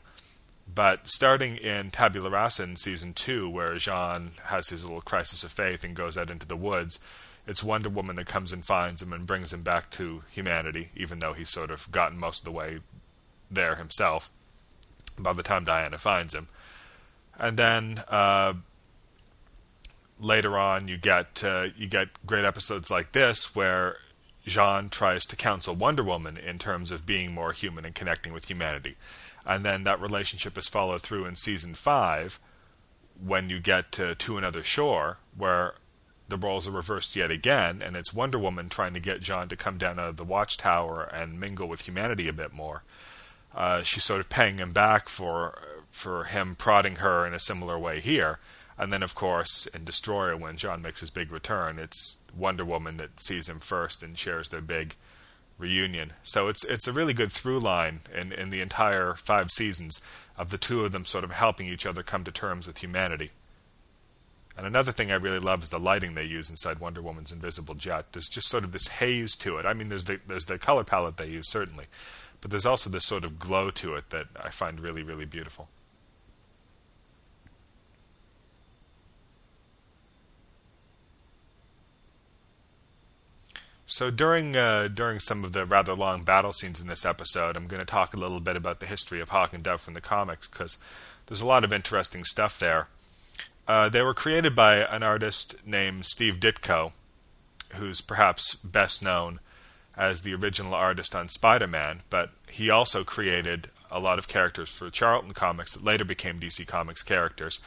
But 0.72 1.08
starting 1.08 1.56
in 1.56 1.90
Tabula 1.90 2.30
Rasa 2.30 2.64
in 2.64 2.76
season 2.76 3.12
two, 3.14 3.48
where 3.48 3.74
J'onn 3.74 4.38
has 4.46 4.68
his 4.68 4.84
little 4.84 5.00
crisis 5.00 5.44
of 5.44 5.52
faith 5.52 5.84
and 5.84 5.94
goes 5.94 6.18
out 6.18 6.30
into 6.30 6.46
the 6.46 6.56
woods, 6.56 6.98
it's 7.46 7.62
Wonder 7.62 7.88
Woman 7.88 8.16
that 8.16 8.26
comes 8.26 8.52
and 8.52 8.64
finds 8.64 9.00
him 9.00 9.12
and 9.12 9.26
brings 9.26 9.52
him 9.52 9.62
back 9.62 9.90
to 9.92 10.24
humanity, 10.30 10.88
even 10.96 11.20
though 11.20 11.32
he's 11.32 11.50
sort 11.50 11.70
of 11.70 11.90
gotten 11.92 12.18
most 12.18 12.40
of 12.40 12.44
the 12.44 12.52
way 12.52 12.80
there 13.50 13.76
himself 13.76 14.30
by 15.18 15.32
the 15.32 15.44
time 15.44 15.64
Diana 15.64 15.98
finds 15.98 16.34
him. 16.34 16.48
And 17.38 17.56
then 17.56 18.02
uh, 18.08 18.54
later 20.18 20.56
on, 20.58 20.88
you 20.88 20.96
get 20.96 21.42
uh, 21.44 21.68
you 21.76 21.86
get 21.86 22.08
great 22.26 22.44
episodes 22.44 22.90
like 22.90 23.12
this 23.12 23.54
where 23.54 23.98
J'onn 24.46 24.90
tries 24.90 25.24
to 25.26 25.36
counsel 25.36 25.74
Wonder 25.74 26.04
Woman 26.04 26.36
in 26.36 26.58
terms 26.58 26.90
of 26.90 27.06
being 27.06 27.32
more 27.32 27.52
human 27.52 27.84
and 27.84 27.94
connecting 27.94 28.32
with 28.32 28.48
humanity 28.48 28.96
and 29.46 29.64
then 29.64 29.84
that 29.84 30.00
relationship 30.00 30.58
is 30.58 30.68
followed 30.68 31.02
through 31.02 31.24
in 31.24 31.36
season 31.36 31.74
five 31.74 32.40
when 33.22 33.48
you 33.48 33.60
get 33.60 33.92
to 33.92 34.14
To 34.14 34.36
Another 34.36 34.62
Shore, 34.62 35.18
where 35.36 35.74
the 36.28 36.36
roles 36.36 36.66
are 36.66 36.72
reversed 36.72 37.14
yet 37.14 37.30
again, 37.30 37.80
and 37.80 37.96
it's 37.96 38.12
Wonder 38.12 38.38
Woman 38.38 38.68
trying 38.68 38.92
to 38.94 39.00
get 39.00 39.20
J'onn 39.20 39.48
to 39.48 39.56
come 39.56 39.78
down 39.78 39.98
out 39.98 40.10
of 40.10 40.16
the 40.16 40.24
watchtower 40.24 41.04
and 41.04 41.40
mingle 41.40 41.68
with 41.68 41.86
humanity 41.86 42.28
a 42.28 42.32
bit 42.32 42.52
more. 42.52 42.82
Uh, 43.54 43.82
she's 43.82 44.04
sort 44.04 44.20
of 44.20 44.28
paying 44.28 44.58
him 44.58 44.72
back 44.72 45.08
for 45.08 45.62
for 45.90 46.24
him 46.24 46.56
prodding 46.56 46.96
her 46.96 47.24
in 47.26 47.32
a 47.32 47.38
similar 47.38 47.78
way 47.78 48.00
here. 48.00 48.38
And 48.78 48.92
then, 48.92 49.02
of 49.02 49.14
course, 49.14 49.66
in 49.66 49.84
Destroyer, 49.84 50.36
when 50.36 50.56
J'onn 50.56 50.82
makes 50.82 51.00
his 51.00 51.10
big 51.10 51.32
return, 51.32 51.78
it's 51.78 52.18
Wonder 52.36 52.64
Woman 52.64 52.98
that 52.98 53.20
sees 53.20 53.48
him 53.48 53.60
first 53.60 54.02
and 54.02 54.18
shares 54.18 54.50
their 54.50 54.60
big 54.60 54.94
reunion. 55.58 56.12
So 56.22 56.48
it's 56.48 56.64
it's 56.64 56.86
a 56.86 56.92
really 56.92 57.14
good 57.14 57.32
through 57.32 57.60
line 57.60 58.00
in, 58.14 58.32
in 58.32 58.50
the 58.50 58.60
entire 58.60 59.14
five 59.14 59.50
seasons 59.50 60.00
of 60.36 60.50
the 60.50 60.58
two 60.58 60.84
of 60.84 60.92
them 60.92 61.04
sort 61.04 61.24
of 61.24 61.30
helping 61.30 61.66
each 61.66 61.86
other 61.86 62.02
come 62.02 62.24
to 62.24 62.32
terms 62.32 62.66
with 62.66 62.78
humanity. 62.78 63.30
And 64.56 64.66
another 64.66 64.92
thing 64.92 65.10
I 65.10 65.16
really 65.16 65.38
love 65.38 65.62
is 65.62 65.68
the 65.68 65.78
lighting 65.78 66.14
they 66.14 66.24
use 66.24 66.48
inside 66.48 66.78
Wonder 66.78 67.02
Woman's 67.02 67.32
invisible 67.32 67.74
jet. 67.74 68.12
There's 68.12 68.28
just 68.28 68.48
sort 68.48 68.64
of 68.64 68.72
this 68.72 68.88
haze 68.88 69.36
to 69.36 69.58
it. 69.58 69.66
I 69.66 69.74
mean, 69.74 69.88
there's 69.88 70.04
the 70.06 70.20
there's 70.26 70.46
the 70.46 70.58
color 70.58 70.84
palette 70.84 71.16
they 71.16 71.28
use 71.28 71.48
certainly, 71.48 71.86
but 72.40 72.50
there's 72.50 72.66
also 72.66 72.90
this 72.90 73.04
sort 73.04 73.24
of 73.24 73.38
glow 73.38 73.70
to 73.70 73.94
it 73.94 74.10
that 74.10 74.26
I 74.42 74.50
find 74.50 74.80
really 74.80 75.02
really 75.02 75.26
beautiful. 75.26 75.68
So 83.88 84.10
during 84.10 84.56
uh, 84.56 84.88
during 84.88 85.20
some 85.20 85.44
of 85.44 85.52
the 85.52 85.64
rather 85.64 85.94
long 85.94 86.24
battle 86.24 86.52
scenes 86.52 86.80
in 86.80 86.88
this 86.88 87.06
episode, 87.06 87.56
I'm 87.56 87.68
going 87.68 87.80
to 87.80 87.86
talk 87.86 88.12
a 88.12 88.18
little 88.18 88.40
bit 88.40 88.56
about 88.56 88.80
the 88.80 88.86
history 88.86 89.20
of 89.20 89.28
Hawk 89.28 89.52
and 89.52 89.62
Dove 89.62 89.80
from 89.80 89.94
the 89.94 90.00
comics 90.00 90.48
because 90.48 90.78
there's 91.26 91.40
a 91.40 91.46
lot 91.46 91.62
of 91.62 91.72
interesting 91.72 92.24
stuff 92.24 92.58
there. 92.58 92.88
Uh, 93.68 93.88
they 93.88 94.02
were 94.02 94.14
created 94.14 94.56
by 94.56 94.78
an 94.78 95.04
artist 95.04 95.54
named 95.64 96.04
Steve 96.04 96.40
Ditko, 96.40 96.92
who's 97.74 98.00
perhaps 98.00 98.56
best 98.56 99.04
known 99.04 99.38
as 99.96 100.22
the 100.22 100.34
original 100.34 100.74
artist 100.74 101.14
on 101.14 101.28
Spider-Man, 101.28 102.00
but 102.10 102.30
he 102.48 102.68
also 102.68 103.02
created 103.02 103.68
a 103.90 103.98
lot 103.98 104.18
of 104.18 104.28
characters 104.28 104.76
for 104.76 104.90
Charlton 104.90 105.32
Comics 105.32 105.74
that 105.74 105.84
later 105.84 106.04
became 106.04 106.38
DC 106.38 106.66
Comics 106.66 107.02
characters, 107.02 107.60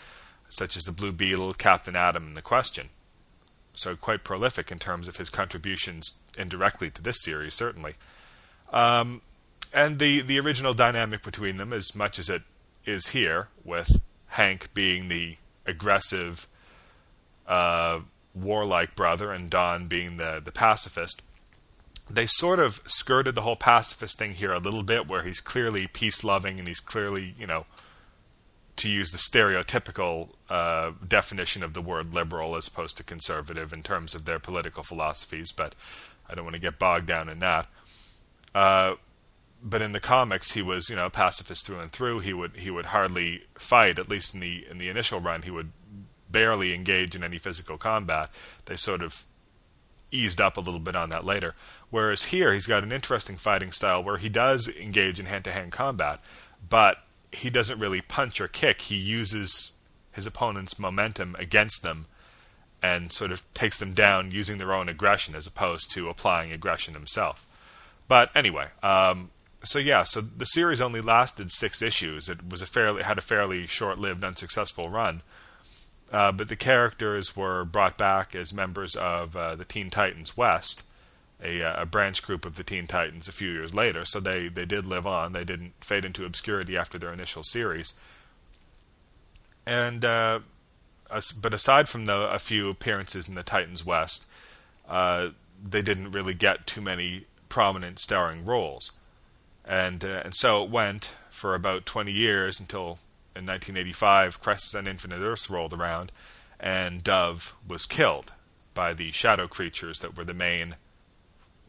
such 0.50 0.78
as 0.78 0.84
the 0.84 0.92
Blue 0.92 1.12
Beetle, 1.12 1.54
Captain 1.54 1.96
Atom, 1.96 2.28
and 2.28 2.36
the 2.36 2.42
Question 2.42 2.90
so 3.82 3.96
quite 3.96 4.24
prolific 4.24 4.72
in 4.72 4.80
terms 4.80 5.08
of 5.08 5.18
his 5.18 5.30
contributions 5.30 6.20
indirectly 6.38 6.90
to 6.92 7.02
this 7.02 7.22
series, 7.22 7.54
certainly. 7.54 7.96
Um, 8.72 9.22
and 9.74 10.00
the 10.00 10.22
the 10.22 10.40
original 10.40 10.74
dynamic 10.74 11.24
between 11.24 11.58
them, 11.58 11.74
as 11.74 11.96
much 11.96 12.20
as 12.20 12.30
it 12.30 12.44
is 12.86 13.10
here, 13.10 13.50
with 13.64 14.02
Hank 14.28 14.74
being 14.74 15.10
the 15.10 15.38
aggressive, 15.66 16.48
uh, 17.48 18.00
warlike 18.34 18.96
brother, 18.96 19.32
and 19.32 19.50
Don 19.50 19.88
being 19.88 20.18
the 20.18 20.42
the 20.44 20.52
pacifist. 20.52 21.24
They 22.10 22.26
sort 22.26 22.60
of 22.60 22.82
skirted 22.88 23.36
the 23.36 23.42
whole 23.42 23.56
pacifist 23.56 24.18
thing 24.18 24.34
here 24.34 24.52
a 24.52 24.58
little 24.60 24.82
bit, 24.82 25.08
where 25.08 25.22
he's 25.22 25.40
clearly 25.40 25.86
peace 25.86 26.24
loving 26.24 26.58
and 26.58 26.68
he's 26.68 26.80
clearly, 26.80 27.36
you 27.38 27.46
know, 27.46 27.66
to 28.80 28.90
use 28.90 29.12
the 29.12 29.18
stereotypical 29.18 30.30
uh, 30.50 30.92
definition 31.06 31.64
of 31.64 31.74
the 31.74 31.82
word 31.82 32.14
liberal 32.14 32.56
as 32.56 32.68
opposed 32.68 32.98
to 32.98 33.04
conservative 33.04 33.74
in 33.74 33.84
terms 33.84 34.16
of 34.16 34.26
their 34.26 34.40
political 34.40 34.84
philosophies, 34.84 35.52
but 35.52 35.76
I 36.30 36.36
don't 36.36 36.46
want 36.46 36.56
to 36.56 36.62
get 36.62 36.80
bogged 36.80 37.06
down 37.06 37.30
in 37.30 37.40
that. 37.40 37.68
Uh, 38.56 38.96
but 39.62 39.82
in 39.82 39.92
the 39.92 40.00
comics, 40.00 40.54
he 40.54 40.62
was 40.62 40.90
you 40.90 40.96
know 40.96 41.08
a 41.08 41.10
pacifist 41.10 41.66
through 41.66 41.80
and 41.80 41.92
through. 41.92 42.20
He 42.20 42.34
would 42.34 42.56
he 42.56 42.70
would 42.70 42.88
hardly 42.88 43.44
fight, 43.56 44.00
at 44.00 44.10
least 44.10 44.34
in 44.34 44.40
the 44.40 44.66
in 44.70 44.78
the 44.78 44.90
initial 44.90 45.20
run. 45.20 45.42
He 45.42 45.52
would 45.52 45.72
barely 46.30 46.74
engage 46.74 47.16
in 47.16 47.24
any 47.24 47.38
physical 47.38 47.78
combat. 47.78 48.30
They 48.66 48.76
sort 48.76 49.02
of 49.02 49.26
eased 50.12 50.40
up 50.40 50.58
a 50.58 50.62
little 50.62 50.80
bit 50.80 50.96
on 50.96 51.10
that 51.10 51.26
later. 51.26 51.56
Whereas 51.90 52.26
here, 52.26 52.54
he's 52.54 52.68
got 52.68 52.84
an 52.84 52.92
interesting 52.92 53.36
fighting 53.36 53.72
style 53.72 54.04
where 54.04 54.18
he 54.18 54.30
does 54.30 54.74
engage 54.76 55.20
in 55.20 55.26
hand 55.26 55.44
to 55.44 55.52
hand 55.52 55.72
combat, 55.72 56.20
but 56.68 57.00
he 57.32 57.50
doesn't 57.50 57.80
really 57.80 58.02
punch 58.02 58.40
or 58.42 58.48
kick. 58.48 58.82
He 58.82 58.96
uses 58.96 59.74
his 60.12 60.26
opponent's 60.26 60.80
momentum 60.80 61.36
against 61.40 61.84
them 61.84 62.06
and 62.82 63.12
sort 63.12 63.32
of 63.32 63.42
takes 63.54 63.78
them 63.80 63.94
down 63.94 64.32
using 64.32 64.58
their 64.58 64.74
own 64.74 64.90
aggression 64.90 65.36
as 65.36 65.46
opposed 65.46 65.92
to 65.92 66.10
applying 66.10 66.52
aggression 66.52 66.94
himself. 66.94 67.46
But 68.08 68.32
anyway, 68.36 68.68
um, 68.82 69.32
so 69.64 69.80
yeah, 69.80 70.04
so 70.04 70.22
the 70.22 70.46
series 70.46 70.82
only 70.82 71.02
lasted 71.02 71.52
six 71.52 71.82
issues. 71.82 72.30
It 72.30 72.50
was 72.50 72.62
a 72.62 72.66
fairly 72.66 73.04
had 73.04 73.18
a 73.18 73.22
fairly 73.22 73.68
short-lived, 73.68 74.24
unsuccessful 74.24 74.90
run. 74.90 75.22
Uh, 76.12 76.32
but 76.32 76.48
the 76.48 76.56
characters 76.56 77.36
were 77.36 77.64
brought 77.64 77.98
back 77.98 78.34
as 78.34 78.52
members 78.52 78.96
of 78.96 79.36
uh, 79.36 79.56
the 79.56 79.66
Teen 79.66 79.92
Titans 79.92 80.36
West, 80.36 80.84
a, 81.44 81.64
uh, 81.64 81.84
a, 81.84 81.86
branch 81.86 82.22
group 82.22 82.46
of 82.46 82.56
the 82.56 82.64
Teen 82.64 82.88
Titans 82.88 83.28
a 83.28 83.32
few 83.32 83.50
years 83.50 83.74
later. 83.74 84.06
So 84.06 84.20
they, 84.20 84.50
they 84.50 84.66
did 84.66 84.86
live 84.86 85.08
on. 85.08 85.34
They 85.34 85.44
didn't 85.44 85.74
fade 85.82 86.06
into 86.06 86.26
obscurity 86.26 86.78
after 86.78 86.98
their 86.98 87.14
initial 87.14 87.44
series. 87.44 87.94
And 89.66 90.04
uh, 90.04 90.40
but 91.42 91.54
aside 91.54 91.90
from 91.90 92.06
the, 92.06 92.32
a 92.32 92.40
few 92.40 92.70
appearances 92.70 93.28
in 93.28 93.36
the 93.36 93.44
Titans 93.44 93.86
West, 93.86 94.26
uh, 94.88 95.30
they 95.64 95.82
didn't 95.82 96.12
really 96.12 96.34
get 96.34 96.68
too 96.68 96.82
many 96.82 97.26
prominent 97.50 98.00
starring 98.00 98.46
roles. 98.46 98.94
And 99.66 100.04
uh, 100.04 100.22
and 100.24 100.36
so 100.36 100.64
it 100.64 100.70
went 100.70 101.16
for 101.30 101.56
about 101.56 101.86
20 101.86 102.12
years 102.12 102.60
until 102.60 103.00
in 103.36 103.46
1985, 103.46 104.42
Crisis 104.42 104.76
on 104.76 104.88
Infinite 104.88 105.22
Earths 105.22 105.50
rolled 105.50 105.74
around, 105.74 106.12
and 106.60 107.04
Dove 107.04 107.56
was 107.68 107.86
killed 107.86 108.34
by 108.74 108.94
the 108.94 109.12
shadow 109.12 109.48
creatures 109.48 110.00
that 110.00 110.18
were 110.18 110.26
the 110.26 110.34
main 110.34 110.76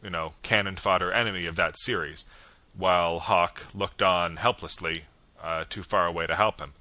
you 0.03 0.09
know, 0.09 0.33
cannon 0.41 0.75
fodder 0.75 1.11
enemy 1.11 1.45
of 1.45 1.55
that 1.55 1.77
series, 1.77 2.25
while 2.75 3.19
Hawk 3.19 3.65
looked 3.73 4.01
on 4.01 4.37
helplessly, 4.37 5.03
uh, 5.41 5.65
too 5.69 5.83
far 5.83 6.07
away 6.07 6.27
to 6.27 6.35
help 6.35 6.59
him. 6.59 6.73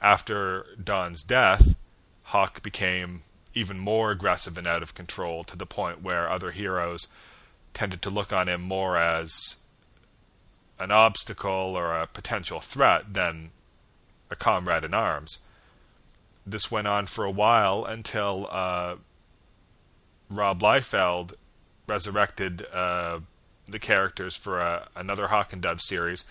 After 0.00 0.66
Don's 0.82 1.22
death, 1.22 1.80
Hawk 2.24 2.62
became 2.62 3.22
even 3.54 3.78
more 3.78 4.10
aggressive 4.10 4.58
and 4.58 4.66
out 4.66 4.82
of 4.82 4.94
control 4.94 5.44
to 5.44 5.56
the 5.56 5.66
point 5.66 6.02
where 6.02 6.28
other 6.28 6.50
heroes 6.50 7.08
tended 7.72 8.02
to 8.02 8.10
look 8.10 8.32
on 8.32 8.48
him 8.48 8.60
more 8.60 8.96
as 8.96 9.58
an 10.78 10.90
obstacle 10.90 11.76
or 11.76 11.94
a 11.94 12.06
potential 12.06 12.60
threat 12.60 13.14
than 13.14 13.50
a 14.30 14.36
comrade 14.36 14.84
in 14.84 14.92
arms. 14.92 15.38
This 16.46 16.70
went 16.70 16.86
on 16.86 17.06
for 17.06 17.24
a 17.24 17.30
while 17.30 17.84
until 17.84 18.48
uh, 18.50 18.96
Rob 20.28 20.60
Liefeld 20.60 21.34
resurrected 21.86 22.66
uh, 22.72 23.20
the 23.68 23.78
characters 23.78 24.36
for 24.36 24.60
a, 24.60 24.88
another 24.94 25.28
Hawk 25.28 25.52
and 25.52 25.62
Dove 25.62 25.80
series, 25.80 26.24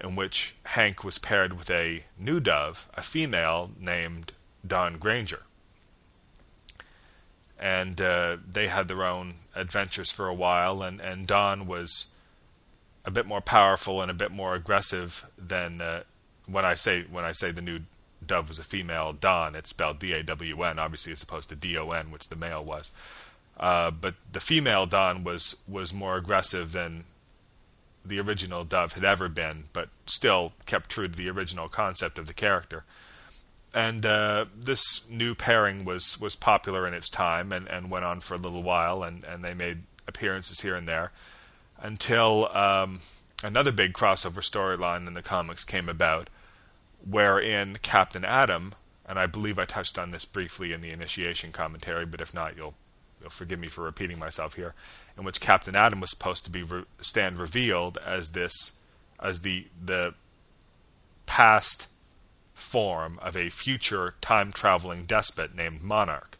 in 0.00 0.16
which 0.16 0.54
Hank 0.64 1.02
was 1.02 1.18
paired 1.18 1.58
with 1.58 1.70
a 1.70 2.04
new 2.18 2.40
Dove, 2.40 2.88
a 2.94 3.02
female 3.02 3.70
named 3.78 4.32
Dawn 4.66 4.98
Granger. 4.98 5.42
And 7.58 8.00
uh, 8.00 8.36
they 8.48 8.68
had 8.68 8.86
their 8.86 9.04
own 9.04 9.34
adventures 9.56 10.12
for 10.12 10.28
a 10.28 10.34
while, 10.34 10.82
and, 10.82 11.00
and 11.00 11.26
Dawn 11.26 11.66
was 11.66 12.12
a 13.04 13.10
bit 13.10 13.26
more 13.26 13.40
powerful 13.40 14.00
and 14.00 14.10
a 14.10 14.14
bit 14.14 14.30
more 14.30 14.54
aggressive 14.54 15.26
than 15.36 15.80
uh, 15.80 16.02
when 16.46 16.64
I 16.64 16.74
say 16.74 17.04
when 17.10 17.24
I 17.24 17.32
say 17.32 17.50
the 17.50 17.62
new 17.62 17.80
Dove 18.24 18.48
was 18.48 18.58
a 18.58 18.64
female. 18.64 19.12
Dawn, 19.12 19.54
it's 19.54 19.70
spelled 19.70 19.98
D 19.98 20.12
A 20.12 20.22
W 20.22 20.62
N, 20.62 20.78
obviously 20.78 21.12
as 21.12 21.22
opposed 21.22 21.48
to 21.48 21.56
D 21.56 21.76
O 21.76 21.90
N, 21.90 22.10
which 22.10 22.28
the 22.28 22.36
male 22.36 22.64
was. 22.64 22.90
Uh, 23.58 23.90
but 23.90 24.14
the 24.32 24.40
female 24.40 24.86
Dawn 24.86 25.24
was 25.24 25.62
was 25.66 25.92
more 25.92 26.16
aggressive 26.16 26.72
than 26.72 27.04
the 28.04 28.20
original 28.20 28.64
Dove 28.64 28.94
had 28.94 29.04
ever 29.04 29.28
been, 29.28 29.64
but 29.72 29.88
still 30.06 30.52
kept 30.66 30.90
true 30.90 31.08
to 31.08 31.16
the 31.16 31.28
original 31.28 31.68
concept 31.68 32.18
of 32.18 32.26
the 32.26 32.34
character. 32.34 32.84
And 33.74 34.06
uh, 34.06 34.46
this 34.56 35.08
new 35.10 35.34
pairing 35.34 35.84
was, 35.84 36.18
was 36.18 36.34
popular 36.34 36.86
in 36.86 36.94
its 36.94 37.10
time 37.10 37.52
and, 37.52 37.68
and 37.68 37.90
went 37.90 38.04
on 38.04 38.20
for 38.20 38.34
a 38.34 38.38
little 38.38 38.62
while, 38.62 39.02
and, 39.02 39.24
and 39.24 39.44
they 39.44 39.52
made 39.52 39.82
appearances 40.06 40.60
here 40.60 40.74
and 40.74 40.88
there 40.88 41.12
until 41.80 42.48
um, 42.56 43.00
another 43.44 43.70
big 43.70 43.92
crossover 43.92 44.40
storyline 44.40 45.06
in 45.06 45.12
the 45.12 45.22
comics 45.22 45.64
came 45.64 45.88
about, 45.88 46.30
wherein 47.08 47.76
Captain 47.82 48.24
Atom, 48.24 48.74
and 49.06 49.18
I 49.18 49.26
believe 49.26 49.58
I 49.58 49.64
touched 49.64 49.98
on 49.98 50.10
this 50.10 50.24
briefly 50.24 50.72
in 50.72 50.80
the 50.80 50.90
initiation 50.90 51.52
commentary, 51.52 52.06
but 52.06 52.20
if 52.20 52.32
not, 52.32 52.56
you'll 52.56 52.74
forgive 53.30 53.58
me 53.58 53.68
for 53.68 53.82
repeating 53.82 54.18
myself 54.18 54.54
here, 54.54 54.74
in 55.16 55.24
which 55.24 55.40
Captain 55.40 55.74
Atom 55.74 56.00
was 56.00 56.10
supposed 56.10 56.44
to 56.44 56.50
be 56.50 56.62
re- 56.62 56.84
stand 57.00 57.38
revealed 57.38 57.98
as 58.04 58.30
this 58.30 58.78
as 59.20 59.40
the 59.40 59.66
the 59.84 60.14
past 61.26 61.88
form 62.54 63.18
of 63.20 63.36
a 63.36 63.48
future 63.48 64.14
time 64.20 64.52
traveling 64.52 65.04
despot 65.04 65.54
named 65.54 65.82
Monarch. 65.82 66.38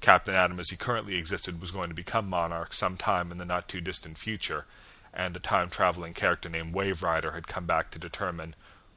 Captain 0.00 0.34
Atom, 0.34 0.60
as 0.60 0.70
he 0.70 0.76
currently 0.76 1.16
existed, 1.16 1.60
was 1.60 1.70
going 1.70 1.88
to 1.88 1.94
become 1.94 2.28
Monarch 2.28 2.72
sometime 2.72 3.32
in 3.32 3.38
the 3.38 3.44
not 3.44 3.68
too 3.68 3.80
distant 3.80 4.16
future, 4.16 4.64
and 5.12 5.36
a 5.36 5.40
time 5.40 5.68
traveling 5.68 6.14
character 6.14 6.48
named 6.48 6.74
Waverider 6.74 7.34
had 7.34 7.46
come 7.46 7.66
back 7.66 7.90
to 7.90 7.98
determine 7.98 8.54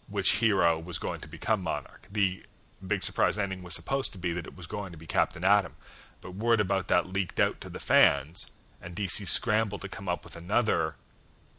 which 0.10 0.36
hero 0.36 0.78
was 0.80 1.00
going 1.00 1.22
to 1.22 1.28
become 1.28 1.62
Monarch. 1.62 2.08
The 2.12 2.44
big 2.86 3.04
surprise 3.04 3.40
ending 3.40 3.64
was 3.64 3.76
supposed 3.76 4.12
to 4.12 4.18
be 4.18 4.34
that 4.34 4.48
it 4.48 4.58
was 4.58 4.68
going 4.68 4.92
to 4.92 4.98
be 4.98 5.06
Captain 5.06 5.44
Atom, 5.44 5.74
but 6.22 6.36
word 6.36 6.60
about 6.60 6.88
that 6.88 7.12
leaked 7.12 7.40
out 7.40 7.60
to 7.62 7.70
the 7.70 7.80
fans, 7.80 8.52
and 8.82 8.96
DC 8.96 9.28
scrambled 9.28 9.82
to 9.82 9.90
come 9.90 10.08
up 10.08 10.24
with 10.24 10.36
another 10.36 10.96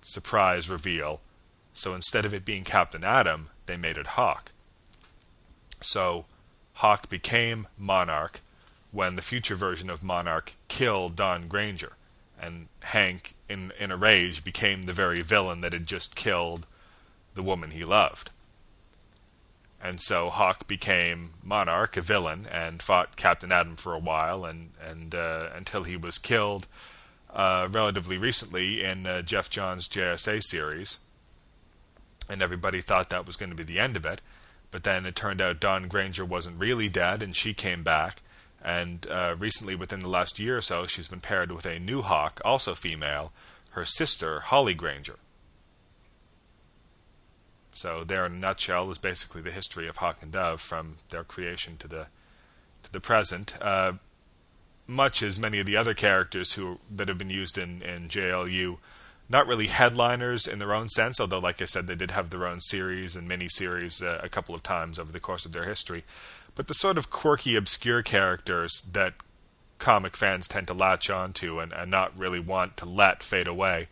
surprise 0.03 0.69
reveal. 0.69 1.21
So 1.75 1.95
instead 1.95 2.25
of 2.25 2.35
it 2.35 2.45
being 2.45 2.65
Captain 2.65 3.05
Atom, 3.05 3.51
they 3.67 3.77
made 3.77 3.97
it 3.97 4.09
Hawk. 4.09 4.53
So 5.81 6.27
Hawk 6.75 7.09
became 7.09 7.69
Monarch 7.79 8.41
when 8.91 9.17
the 9.17 9.23
future 9.23 9.55
version 9.55 9.89
of 9.91 10.03
Monarch 10.03 10.53
killed 10.69 11.17
Dawn 11.17 11.49
Granger, 11.49 11.93
and 12.41 12.69
Hank, 12.81 13.35
in 13.49 13.73
in 13.79 13.91
a 13.91 13.97
rage, 13.97 14.45
became 14.45 14.83
the 14.83 14.93
very 14.93 15.23
villain 15.23 15.61
that 15.63 15.73
had 15.73 15.87
just 15.87 16.15
killed 16.15 16.67
the 17.35 17.43
woman 17.43 17.71
he 17.71 17.85
loved. 17.85 18.31
And 19.83 20.01
so 20.01 20.31
Hawk 20.31 20.69
became 20.69 21.31
Monarch, 21.43 21.97
a 21.97 22.01
villain, 22.01 22.47
and 22.51 22.81
fought 22.81 23.17
Captain 23.17 23.51
Atom 23.51 23.77
for 23.77 23.95
a 23.95 23.99
while, 23.99 24.45
and 24.45 24.71
and 24.81 25.15
uh, 25.15 25.49
until 25.55 25.83
he 25.83 25.97
was 25.97 26.19
killed 26.19 26.67
uh, 27.35 27.69
relatively 27.71 28.17
recently 28.17 28.83
in 28.83 29.07
uh, 29.07 29.23
Geoff 29.23 29.51
Johns' 29.51 29.89
JSA 29.89 30.43
series, 30.43 31.01
and 32.29 32.43
everybody 32.43 32.81
thought 32.81 33.11
that 33.11 33.27
was 33.27 33.37
going 33.37 33.51
to 33.51 33.57
be 33.57 33.65
the 33.65 33.81
end 33.81 33.97
of 33.97 34.07
it. 34.07 34.21
But 34.71 34.85
then 34.85 35.05
it 35.05 35.17
turned 35.17 35.41
out 35.41 35.61
Dawn 35.61 35.89
Granger 35.89 36.25
wasn't 36.25 36.61
really 36.61 36.89
dead, 36.89 37.23
and 37.23 37.35
she 37.35 37.53
came 37.53 37.83
back. 37.83 38.23
And 38.65 39.07
uh, 39.11 39.35
recently, 39.39 39.75
within 39.75 40.01
the 40.01 40.09
last 40.09 40.39
year 40.39 40.59
or 40.59 40.63
so, 40.63 40.87
she's 40.87 41.09
been 41.09 41.21
paired 41.21 41.51
with 41.51 41.67
a 41.67 41.81
new 41.81 42.01
Hawk, 42.03 42.41
also 42.45 42.75
female, 42.75 43.33
her 43.71 43.85
sister 43.85 44.41
Holly 44.41 44.75
Granger. 44.75 45.19
So 47.73 48.05
there, 48.05 48.27
in 48.27 48.33
a 48.33 48.37
nutshell, 48.37 48.91
is 48.91 48.99
basically 48.99 49.43
the 49.43 49.51
history 49.51 49.89
of 49.89 49.99
Hawk 49.99 50.23
and 50.23 50.31
Dove 50.31 50.61
from 50.61 50.97
their 51.11 51.25
creation 51.25 51.77
to 51.79 51.89
the 51.89 52.07
to 52.83 52.93
the 52.93 53.01
present. 53.01 53.55
Uh, 53.61 53.95
much 54.87 55.23
as 55.23 55.39
many 55.39 55.59
of 55.59 55.67
the 55.67 55.77
other 55.77 55.95
characters 55.95 56.53
who 56.53 56.79
that 56.91 57.09
have 57.09 57.19
been 57.19 57.31
used 57.31 57.57
in 57.57 57.83
in 57.83 58.09
JLU, 58.09 58.79
not 59.29 59.47
really 59.47 59.69
headliners 59.69 60.47
in 60.47 60.59
their 60.59 60.75
own 60.75 60.89
sense. 60.91 61.19
Although, 61.19 61.39
like 61.39 61.63
I 61.63 61.67
said, 61.67 61.87
they 61.87 61.95
did 61.95 62.11
have 62.11 62.31
their 62.31 62.47
own 62.47 62.61
series 62.61 63.17
and 63.17 63.27
mini 63.27 63.49
series 63.49 64.03
uh, 64.03 64.21
a 64.23 64.29
couple 64.29 64.55
of 64.55 64.63
times 64.63 64.99
over 64.99 65.13
the 65.13 65.21
course 65.21 65.47
of 65.47 65.53
their 65.53 65.65
history. 65.65 66.05
But 66.55 66.69
the 66.69 66.75
sort 66.75 66.99
of 66.99 67.11
quirky, 67.11 67.57
obscure 67.57 68.03
characters 68.03 68.87
that 68.93 69.15
comic 69.79 70.17
fans 70.17 70.47
tend 70.47 70.67
to 70.69 70.75
latch 70.75 71.11
onto 71.11 71.59
and, 71.59 71.73
and 71.73 71.91
not 71.91 72.17
really 72.17 72.39
want 72.39 72.77
to 72.77 72.85
let 72.85 73.23
fade 73.23 73.49
away 73.49 73.89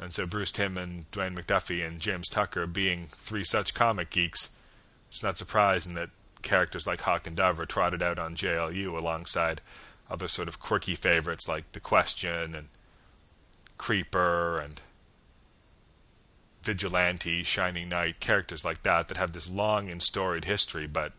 and 0.00 0.12
so 0.12 0.26
Bruce 0.26 0.52
Timm 0.52 0.76
and 0.76 1.10
Dwayne 1.10 1.36
McDuffie 1.36 1.86
and 1.86 2.00
James 2.00 2.28
Tucker 2.28 2.66
being 2.66 3.06
three 3.10 3.44
such 3.44 3.74
comic 3.74 4.10
geeks, 4.10 4.56
it's 5.08 5.22
not 5.22 5.38
surprising 5.38 5.94
that 5.94 6.10
characters 6.42 6.86
like 6.86 7.00
Hawk 7.02 7.26
and 7.26 7.36
Dove 7.36 7.58
are 7.58 7.66
trotted 7.66 8.02
out 8.02 8.18
on 8.18 8.36
JLU 8.36 8.96
alongside 8.96 9.60
other 10.10 10.28
sort 10.28 10.48
of 10.48 10.60
quirky 10.60 10.94
favorites 10.94 11.48
like 11.48 11.72
The 11.72 11.80
Question 11.80 12.54
and 12.54 12.68
Creeper 13.78 14.58
and 14.58 14.80
Vigilante, 16.62 17.42
Shining 17.42 17.88
Knight, 17.88 18.20
characters 18.20 18.64
like 18.64 18.82
that 18.82 19.08
that 19.08 19.16
have 19.16 19.32
this 19.32 19.50
long 19.50 19.88
and 19.88 20.02
storied 20.02 20.44
history, 20.44 20.86
but 20.86 21.12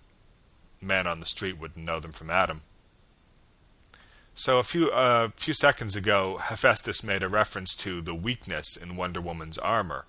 man 0.82 1.08
on 1.08 1.20
the 1.20 1.26
street 1.26 1.58
wouldn't 1.58 1.86
know 1.86 2.00
them 2.00 2.12
from 2.12 2.30
Adam. 2.30 2.62
So 4.40 4.60
a 4.60 4.64
few 4.64 4.92
uh, 4.92 5.30
few 5.36 5.56
seconds 5.56 5.96
ago, 5.96 6.38
Hephaestus 6.38 7.04
made 7.04 7.24
a 7.24 7.28
reference 7.28 7.76
to 7.78 8.02
the 8.02 8.14
weakness 8.14 8.78
in 8.78 8.96
Wonder 8.96 9.20
Woman's 9.20 9.58
armor. 9.58 10.06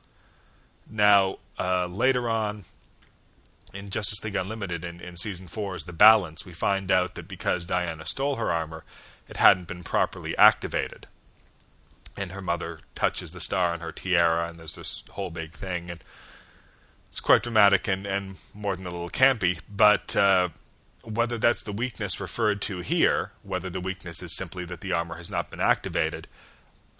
Now, 0.88 1.38
uh, 1.58 1.86
later 1.86 2.28
on 2.28 2.64
in 3.72 3.88
Justice 3.88 4.22
League 4.22 4.36
Unlimited 4.36 4.84
in, 4.84 5.00
in 5.00 5.16
season 5.16 5.46
four 5.46 5.76
is 5.76 5.84
the 5.84 5.94
balance. 5.94 6.44
We 6.44 6.52
find 6.52 6.90
out 6.90 7.14
that 7.14 7.26
because 7.26 7.64
Diana 7.64 8.04
stole 8.04 8.36
her 8.36 8.52
armor, 8.52 8.84
it 9.30 9.38
hadn't 9.38 9.66
been 9.66 9.82
properly 9.82 10.36
activated. 10.36 11.06
And 12.14 12.32
her 12.32 12.42
mother 12.42 12.80
touches 12.94 13.30
the 13.30 13.40
star 13.40 13.72
on 13.72 13.80
her 13.80 13.92
tiara, 13.92 14.46
and 14.46 14.58
there's 14.58 14.74
this 14.74 15.04
whole 15.12 15.30
big 15.30 15.52
thing, 15.52 15.90
and 15.90 16.00
it's 17.08 17.20
quite 17.20 17.44
dramatic 17.44 17.88
and, 17.88 18.06
and 18.06 18.36
more 18.52 18.76
than 18.76 18.86
a 18.86 18.90
little 18.90 19.08
campy. 19.08 19.58
But 19.74 20.14
uh, 20.14 20.50
whether 21.08 21.38
that's 21.38 21.62
the 21.62 21.72
weakness 21.72 22.20
referred 22.20 22.60
to 22.62 22.80
here, 22.80 23.32
whether 23.42 23.70
the 23.70 23.80
weakness 23.80 24.22
is 24.22 24.36
simply 24.36 24.64
that 24.66 24.82
the 24.82 24.92
armor 24.92 25.16
has 25.16 25.30
not 25.30 25.50
been 25.50 25.60
activated, 25.60 26.28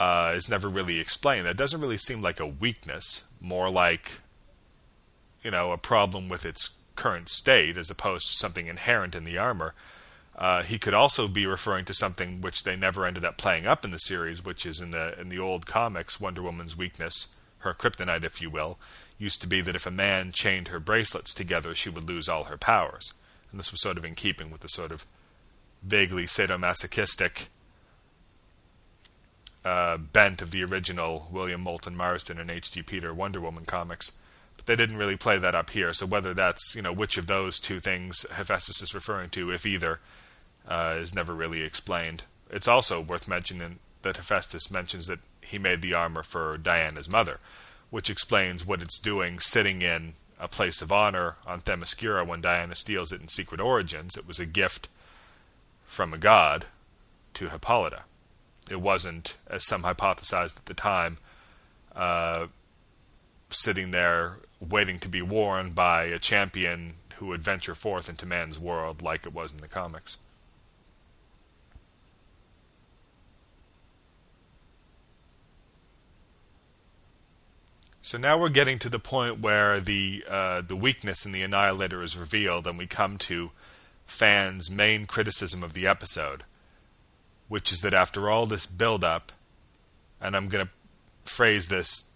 uh, 0.01 0.33
is 0.35 0.49
never 0.49 0.69
really 0.69 0.99
explained. 0.99 1.47
That 1.47 1.57
doesn't 1.57 1.81
really 1.81 1.99
seem 1.99 2.23
like 2.23 2.41
a 2.41 2.47
weakness, 2.47 3.25
more 3.41 3.69
like, 3.69 4.21
you 5.43 5.51
know, 5.51 5.73
a 5.73 5.79
problem 5.79 6.29
with 6.29 6.47
its 6.47 6.71
current 6.97 7.29
state 7.29 7.77
as 7.77 7.91
opposed 7.91 8.29
to 8.29 8.37
something 8.37 8.67
inherent 8.67 9.15
in 9.15 9.25
the 9.25 9.37
armor. 9.37 9.75
Uh, 10.37 10.63
he 10.63 10.79
could 10.79 10.95
also 10.95 11.29
be 11.29 11.47
referring 11.47 11.85
to 11.85 11.93
something 11.93 12.41
which 12.41 12.63
they 12.63 12.77
never 12.77 13.05
ended 13.05 13.25
up 13.25 13.37
playing 13.37 13.67
up 13.67 13.85
in 13.85 13.91
the 13.91 13.99
series, 13.99 14.45
which 14.45 14.65
is 14.65 14.81
in 14.81 14.93
the 14.93 15.21
in 15.21 15.29
the 15.29 15.39
old 15.39 15.67
comics. 15.67 16.21
Wonder 16.21 16.43
Woman's 16.43 16.77
weakness, 16.77 17.35
her 17.59 17.75
kryptonite, 17.75 18.23
if 18.23 18.41
you 18.41 18.49
will, 18.49 18.79
used 19.19 19.41
to 19.43 19.49
be 19.49 19.61
that 19.61 19.75
if 19.75 19.85
a 19.85 19.91
man 19.91 20.31
chained 20.31 20.69
her 20.69 20.79
bracelets 20.79 21.35
together, 21.35 21.75
she 21.75 21.91
would 21.91 22.09
lose 22.09 22.29
all 22.29 22.45
her 22.45 22.57
powers 22.57 23.15
and 23.51 23.59
this 23.59 23.71
was 23.71 23.81
sort 23.81 23.97
of 23.97 24.05
in 24.05 24.15
keeping 24.15 24.51
with 24.51 24.61
the 24.61 24.69
sort 24.69 24.93
of 24.93 25.07
vaguely 25.83 26.25
sadomasochistic 26.25 27.47
uh, 29.65 29.97
bent 29.97 30.41
of 30.43 30.51
the 30.51 30.65
original 30.65 31.29
William 31.31 31.63
Moulton 31.63 31.97
Marston 31.97 32.39
and 32.39 32.51
H.G. 32.51 32.83
Peter 32.83 33.13
Wonder 33.13 33.41
Woman 33.41 33.65
comics. 33.65 34.13
But 34.57 34.67
they 34.67 34.77
didn't 34.77 34.97
really 34.97 35.17
play 35.17 35.39
that 35.39 35.55
up 35.55 35.71
here, 35.71 35.93
so 35.93 36.07
whether 36.07 36.35
that's, 36.35 36.75
you 36.75 36.83
know, 36.83 36.93
which 36.93 37.17
of 37.17 37.27
those 37.27 37.61
two 37.61 37.81
things 37.81 38.27
Hephaestus 38.33 38.83
is 38.83 38.95
referring 38.95 39.31
to, 39.31 39.53
if 39.53 39.67
either, 39.67 40.01
uh, 40.67 40.97
is 40.99 41.15
never 41.15 41.35
really 41.35 41.63
explained. 41.63 42.25
It's 42.51 42.69
also 42.69 43.01
worth 43.01 43.29
mentioning 43.29 43.79
that 44.03 44.17
Hephaestus 44.17 44.71
mentions 44.71 45.07
that 45.07 45.21
he 45.41 45.59
made 45.59 45.83
the 45.83 45.95
armor 45.95 46.23
for 46.23 46.59
Diana's 46.59 47.11
mother, 47.11 47.39
which 47.91 48.11
explains 48.11 48.67
what 48.67 48.83
it's 48.83 48.99
doing 48.99 49.39
sitting 49.39 49.83
in 49.83 50.15
a 50.41 50.49
place 50.49 50.81
of 50.83 50.93
honor 50.93 51.37
on 51.47 51.61
Themyscira 51.61 52.27
when 52.27 52.41
Diana 52.41 52.75
steals 52.75 53.13
it 53.13 53.21
in 53.21 53.29
Secret 53.29 53.61
Origins. 53.61 54.17
It 54.17 54.27
was 54.27 54.39
a 54.39 54.47
gift 54.47 54.89
from 55.85 56.15
a 56.15 56.19
god 56.19 56.67
to 57.35 57.49
Hippolyta. 57.49 58.03
It 58.71 58.81
wasn't, 58.81 59.37
as 59.49 59.65
some 59.65 59.83
hypothesized 59.83 60.59
at 60.59 60.67
the 60.67 60.75
time, 60.75 61.19
uh, 61.97 62.47
sitting 63.51 63.91
there 63.91 64.39
waiting 64.61 64.99
to 65.01 65.09
be 65.09 65.23
worn 65.23 65.71
by 65.71 66.05
a 66.05 66.19
champion 66.19 66.95
who 67.17 67.27
would 67.27 67.43
venture 67.43 67.75
forth 67.75 68.09
into 68.09 68.27
man's 68.27 68.59
world 68.59 69.03
like 69.03 69.27
it 69.27 69.33
was 69.33 69.51
in 69.51 69.59
the 69.59 69.69
comics. 69.69 70.19
So 78.09 78.17
now 78.17 78.39
we're 78.39 78.49
getting 78.49 78.79
to 78.79 78.89
the 78.89 78.99
point 78.99 79.41
where 79.41 79.81
the 79.81 80.25
uh, 80.27 80.63
the 80.63 80.75
weakness 80.75 81.27
in 81.27 81.33
the 81.33 81.43
Annihilator 81.43 82.03
is 82.03 82.17
revealed, 82.17 82.67
and 82.67 82.79
we 82.79 82.87
come 82.87 83.19
to 83.19 83.51
fans' 84.07 84.71
main 84.71 85.05
criticism 85.05 85.63
of 85.63 85.75
the 85.75 85.87
episode, 85.87 86.45
which 87.49 87.71
is 87.71 87.83
that 87.83 87.93
after 87.93 88.31
all 88.31 88.47
this 88.47 88.65
build-up, 88.65 89.31
and 90.23 90.35
I'm 90.35 90.49
going 90.49 90.65
to 90.65 90.73
phrase 91.31 91.69
this 91.69 92.07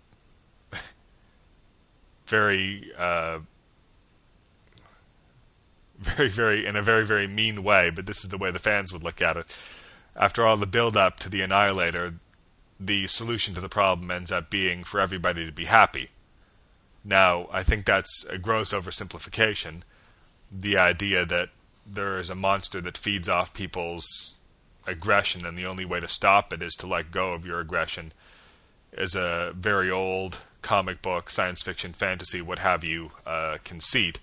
very, 2.27 2.91
uh, 2.97 3.41
very, 5.99 6.31
very 6.31 6.65
in 6.65 6.75
a 6.75 6.81
very, 6.81 7.05
very 7.05 7.27
mean 7.27 7.63
way, 7.63 7.91
but 7.91 8.07
this 8.07 8.25
is 8.25 8.31
the 8.31 8.39
way 8.39 8.51
the 8.51 8.59
fans 8.59 8.95
would 8.95 9.05
look 9.05 9.21
at 9.21 9.37
it. 9.37 9.45
After 10.17 10.47
all 10.47 10.57
the 10.57 10.65
build-up 10.65 11.21
to 11.21 11.29
the 11.29 11.43
Annihilator, 11.43 12.15
the 12.87 13.07
solution 13.07 13.55
to 13.55 13.61
the 13.61 13.68
problem 13.68 14.11
ends 14.11 14.33
up 14.33 14.51
being 14.51 14.85
for 14.85 15.01
everybody 15.01 15.47
to 15.47 15.53
be 15.53 15.66
happy. 15.66 16.09
Now, 17.05 17.49
I 17.53 17.62
think 17.62 17.85
that's 17.85 18.25
a 18.27 18.38
gross 18.38 18.73
oversimplification. 18.73 19.83
The 20.51 20.77
idea 20.77 21.25
that 21.27 21.49
there 21.87 22.18
is 22.18 22.31
a 22.31 22.35
monster 22.35 22.81
that 22.81 22.99
feeds 22.99 23.29
off 23.29 23.55
people's 23.55 24.38
aggression, 24.87 25.47
and 25.47 25.57
the 25.57 25.66
only 25.66 25.85
way 25.85 26.01
to 26.01 26.09
stop 26.09 26.53
it 26.53 26.62
is 26.62 26.75
to 26.77 26.87
let 26.87 27.11
go 27.11 27.33
of 27.33 27.47
your 27.47 27.61
aggression 27.61 28.12
is 28.92 29.14
a 29.14 29.53
very 29.57 29.90
old 29.90 30.40
comic 30.61 31.03
book, 31.03 31.31
science 31.31 31.62
fiction, 31.62 31.92
fantasy, 31.92 32.40
what 32.40 32.61
have 32.61 32.85
you, 32.85 33.11
uh, 33.27 33.59
conceit. 33.64 34.21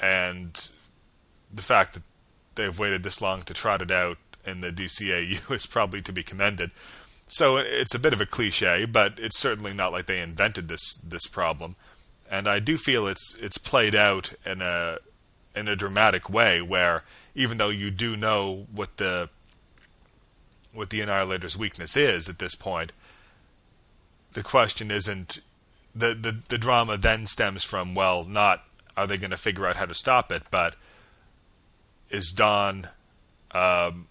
And 0.00 0.68
the 1.52 1.62
fact 1.62 1.94
that 1.94 2.02
they've 2.56 2.78
waited 2.78 3.02
this 3.02 3.20
long 3.20 3.42
to 3.42 3.54
trot 3.54 3.82
it 3.82 3.90
out 3.90 4.18
in 4.46 4.60
the 4.60 4.70
DCAU 4.70 5.50
is 5.54 5.66
probably 5.66 6.00
to 6.02 6.12
be 6.12 6.22
commended. 6.22 6.70
So 7.26 7.56
it's 7.56 7.94
a 7.94 7.98
bit 7.98 8.12
of 8.12 8.20
a 8.20 8.26
cliche, 8.26 8.84
but 8.84 9.18
it's 9.18 9.38
certainly 9.38 9.72
not 9.72 9.92
like 9.92 10.06
they 10.06 10.20
invented 10.20 10.68
this 10.68 10.94
this 10.94 11.26
problem. 11.26 11.76
And 12.30 12.46
I 12.46 12.58
do 12.58 12.76
feel 12.76 13.06
it's 13.06 13.36
it's 13.40 13.58
played 13.58 13.94
out 13.94 14.34
in 14.44 14.60
a 14.60 14.98
in 15.56 15.68
a 15.68 15.76
dramatic 15.76 16.28
way 16.28 16.60
where 16.60 17.04
even 17.34 17.58
though 17.58 17.70
you 17.70 17.90
do 17.90 18.16
know 18.16 18.66
what 18.72 18.98
the 18.98 19.30
what 20.72 20.90
the 20.90 21.00
annihilator's 21.00 21.56
weakness 21.56 21.96
is 21.96 22.28
at 22.28 22.38
this 22.38 22.54
point, 22.54 22.92
the 24.32 24.42
question 24.42 24.90
isn't 24.90 25.38
the 25.94 26.14
the, 26.14 26.36
the 26.48 26.58
drama 26.58 26.96
then 26.96 27.26
stems 27.26 27.64
from 27.64 27.94
well 27.94 28.24
not 28.24 28.66
are 28.96 29.06
they 29.06 29.16
going 29.16 29.30
to 29.30 29.36
figure 29.36 29.66
out 29.66 29.76
how 29.76 29.86
to 29.86 29.94
stop 29.94 30.30
it, 30.30 30.42
but 30.50 30.76
is 32.10 32.30
Don 32.30 32.88
um, 33.50 34.06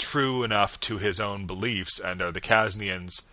true 0.00 0.42
enough 0.42 0.80
to 0.80 0.98
his 0.98 1.20
own 1.20 1.46
beliefs, 1.46 2.00
and 2.00 2.20
are 2.20 2.32
the 2.32 2.40
Kasnians 2.40 3.28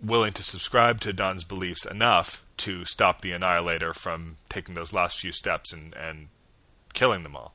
willing 0.00 0.32
to 0.32 0.44
subscribe 0.44 1.00
to 1.00 1.12
Don's 1.12 1.42
beliefs 1.42 1.84
enough 1.84 2.44
to 2.58 2.84
stop 2.84 3.20
the 3.20 3.32
Annihilator 3.32 3.92
from 3.92 4.36
taking 4.48 4.74
those 4.74 4.92
last 4.92 5.18
few 5.18 5.32
steps 5.32 5.72
and, 5.72 5.94
and 5.94 6.28
killing 6.92 7.24
them 7.24 7.34
all? 7.34 7.54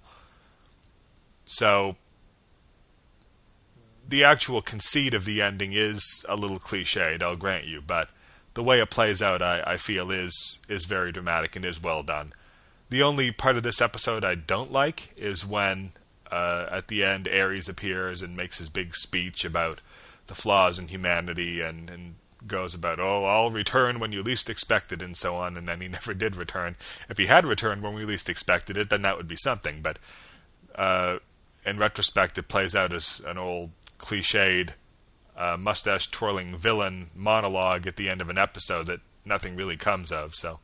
So, 1.45 1.95
the 4.07 4.23
actual 4.23 4.61
conceit 4.61 5.13
of 5.13 5.25
the 5.25 5.41
ending 5.41 5.73
is 5.73 6.25
a 6.27 6.35
little 6.35 6.59
cliched, 6.59 7.21
I'll 7.21 7.35
grant 7.35 7.65
you, 7.65 7.81
but 7.81 8.09
the 8.53 8.63
way 8.63 8.79
it 8.79 8.89
plays 8.89 9.21
out, 9.21 9.41
I, 9.41 9.61
I 9.65 9.77
feel 9.77 10.09
is 10.09 10.59
is 10.67 10.85
very 10.85 11.11
dramatic 11.11 11.55
and 11.55 11.63
is 11.63 11.81
well 11.81 12.01
done. 12.01 12.33
The 12.89 13.03
only 13.03 13.31
part 13.31 13.55
of 13.55 13.63
this 13.63 13.81
episode 13.81 14.25
I 14.25 14.35
don't 14.35 14.71
like 14.71 15.13
is 15.15 15.45
when 15.45 15.91
uh, 16.31 16.67
at 16.71 16.87
the 16.87 17.03
end 17.03 17.27
Ares 17.27 17.69
appears 17.69 18.21
and 18.21 18.35
makes 18.35 18.57
his 18.59 18.69
big 18.69 18.95
speech 18.95 19.45
about 19.45 19.81
the 20.27 20.35
flaws 20.35 20.77
in 20.77 20.87
humanity 20.87 21.61
and, 21.61 21.89
and 21.89 22.15
goes 22.45 22.75
about, 22.75 22.99
oh, 22.99 23.25
I'll 23.25 23.49
return 23.49 23.99
when 23.99 24.11
you 24.11 24.21
least 24.21 24.49
expect 24.49 24.91
it, 24.91 25.01
and 25.01 25.15
so 25.15 25.35
on, 25.35 25.57
and 25.57 25.67
then 25.67 25.81
he 25.81 25.87
never 25.87 26.13
did 26.13 26.35
return. 26.35 26.75
If 27.09 27.17
he 27.17 27.25
had 27.27 27.45
returned 27.45 27.83
when 27.83 27.93
we 27.93 28.05
least 28.05 28.29
expected 28.29 28.77
it, 28.77 28.89
then 28.89 29.01
that 29.01 29.17
would 29.17 29.27
be 29.27 29.37
something. 29.37 29.81
But 29.81 29.97
uh, 30.75 31.19
in 31.65 31.77
retrospect, 31.77 32.37
it 32.37 32.47
plays 32.47 32.75
out 32.75 32.93
as 32.93 33.21
an 33.25 33.37
old 33.37 33.71
cliched 33.99 34.71
uh, 35.35 35.57
mustache 35.57 36.09
twirling 36.09 36.55
villain 36.55 37.07
monologue 37.15 37.85
at 37.87 37.95
the 37.95 38.09
end 38.09 38.21
of 38.21 38.29
an 38.29 38.37
episode 38.37 38.87
that 38.87 39.01
nothing 39.25 39.55
really 39.55 39.77
comes 39.77 40.11
of. 40.11 40.33
So 40.33 40.59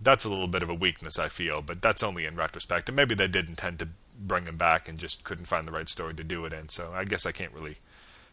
that's 0.00 0.24
a 0.24 0.28
little 0.30 0.48
bit 0.48 0.62
of 0.62 0.70
a 0.70 0.74
weakness, 0.74 1.18
I 1.18 1.28
feel, 1.28 1.60
but 1.60 1.82
that's 1.82 2.02
only 2.02 2.24
in 2.24 2.36
retrospect. 2.36 2.88
And 2.88 2.96
maybe 2.96 3.14
they 3.14 3.28
did 3.28 3.48
intend 3.48 3.78
to 3.80 3.88
bring 4.20 4.46
him 4.46 4.56
back 4.56 4.88
and 4.88 4.98
just 4.98 5.24
couldn't 5.24 5.46
find 5.46 5.66
the 5.66 5.72
right 5.72 5.88
story 5.88 6.14
to 6.14 6.24
do 6.24 6.44
it 6.44 6.52
in. 6.52 6.68
So 6.68 6.92
I 6.94 7.04
guess 7.04 7.26
I 7.26 7.32
can't 7.32 7.52
really 7.52 7.76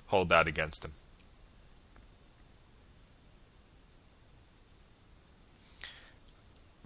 hold 0.07 0.29
that 0.29 0.47
against 0.47 0.83
him. 0.85 0.91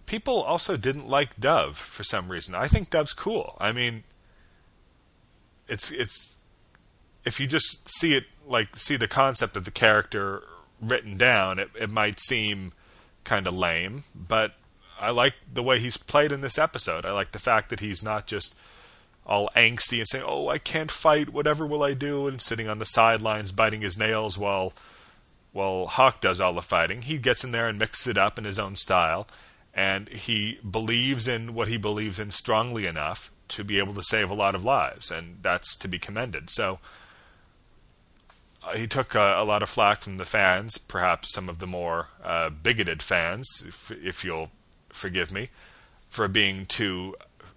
People 0.05 0.41
also 0.41 0.75
didn't 0.75 1.07
like 1.07 1.39
Dove 1.39 1.77
for 1.77 2.03
some 2.03 2.29
reason. 2.29 2.53
I 2.53 2.67
think 2.67 2.89
Dove's 2.89 3.13
cool. 3.13 3.55
I 3.59 3.71
mean, 3.71 4.03
it's 5.69 5.89
it's 5.89 6.37
if 7.23 7.39
you 7.39 7.47
just 7.47 7.89
see 7.89 8.13
it 8.13 8.25
like 8.45 8.75
see 8.75 8.97
the 8.97 9.07
concept 9.07 9.55
of 9.55 9.63
the 9.63 9.71
character 9.71 10.43
written 10.81 11.17
down, 11.17 11.59
it, 11.59 11.69
it 11.79 11.91
might 11.91 12.19
seem 12.19 12.73
kind 13.23 13.47
of 13.47 13.53
lame, 13.53 14.03
but 14.15 14.55
I 14.99 15.11
like 15.11 15.35
the 15.51 15.63
way 15.63 15.79
he's 15.79 15.97
played 15.97 16.31
in 16.31 16.41
this 16.41 16.57
episode. 16.57 17.05
I 17.05 17.11
like 17.11 17.31
the 17.31 17.39
fact 17.39 17.69
that 17.69 17.79
he's 17.79 18.03
not 18.03 18.27
just 18.27 18.57
all 19.25 19.49
angsty 19.55 19.99
and 19.99 20.07
saying, 20.07 20.25
"Oh, 20.27 20.47
I 20.47 20.57
can't 20.57 20.91
fight. 20.91 21.29
Whatever 21.29 21.65
will 21.65 21.83
I 21.83 21.93
do?" 21.93 22.27
and 22.27 22.41
sitting 22.41 22.67
on 22.67 22.79
the 22.79 22.85
sidelines 22.85 23.51
biting 23.51 23.81
his 23.81 23.97
nails 23.97 24.37
while 24.37 24.73
while 25.53 25.87
Hawk 25.87 26.21
does 26.21 26.39
all 26.39 26.53
the 26.53 26.61
fighting. 26.61 27.01
He 27.01 27.17
gets 27.17 27.43
in 27.43 27.51
there 27.51 27.67
and 27.67 27.77
mixes 27.77 28.07
it 28.07 28.17
up 28.17 28.37
in 28.37 28.45
his 28.45 28.59
own 28.59 28.75
style, 28.75 29.27
and 29.73 30.07
he 30.09 30.59
believes 30.69 31.27
in 31.27 31.53
what 31.53 31.67
he 31.67 31.77
believes 31.77 32.19
in 32.19 32.31
strongly 32.31 32.85
enough 32.85 33.31
to 33.49 33.63
be 33.63 33.79
able 33.79 33.93
to 33.93 34.03
save 34.03 34.29
a 34.29 34.35
lot 34.35 34.55
of 34.55 34.63
lives, 34.63 35.11
and 35.11 35.39
that's 35.41 35.75
to 35.75 35.87
be 35.87 35.99
commended. 35.99 36.49
So 36.49 36.79
uh, 38.63 38.75
he 38.75 38.87
took 38.87 39.15
uh, 39.15 39.35
a 39.37 39.43
lot 39.43 39.61
of 39.61 39.69
flack 39.69 40.01
from 40.01 40.17
the 40.17 40.25
fans, 40.25 40.77
perhaps 40.77 41.33
some 41.33 41.49
of 41.49 41.59
the 41.59 41.67
more 41.67 42.07
uh, 42.23 42.49
bigoted 42.49 43.01
fans, 43.01 43.47
if, 43.67 43.91
if 43.91 44.23
you'll 44.23 44.51
forgive 44.89 45.31
me, 45.31 45.49
for 46.07 46.27
being 46.27 46.65
too 46.65 47.15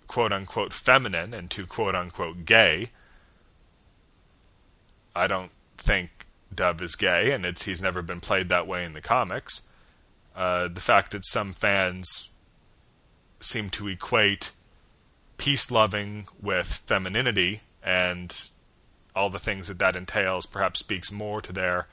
quote 0.08 0.32
unquote 0.32 0.72
feminine 0.72 1.34
and 1.34 1.50
too 1.50 1.66
quote 1.66 1.94
unquote 1.94 2.44
gay. 2.44 2.90
I 5.14 5.26
don't 5.26 5.52
think 5.76 6.26
Dove 6.54 6.82
is 6.82 6.96
gay, 6.96 7.32
and 7.32 7.44
it's 7.44 7.64
he's 7.64 7.82
never 7.82 8.02
been 8.02 8.20
played 8.20 8.48
that 8.48 8.66
way 8.66 8.84
in 8.84 8.92
the 8.92 9.00
comics. 9.00 9.68
Uh, 10.34 10.68
the 10.68 10.80
fact 10.80 11.12
that 11.12 11.24
some 11.24 11.52
fans 11.52 12.30
seem 13.40 13.70
to 13.70 13.88
equate 13.88 14.50
peace 15.36 15.70
loving 15.70 16.26
with 16.40 16.82
femininity 16.86 17.60
and 17.82 18.48
all 19.14 19.30
the 19.30 19.38
things 19.38 19.68
that 19.68 19.78
that 19.78 19.96
entails 19.96 20.46
perhaps 20.46 20.80
speaks 20.80 21.12
more 21.12 21.40
to 21.40 21.52
their 21.52 21.86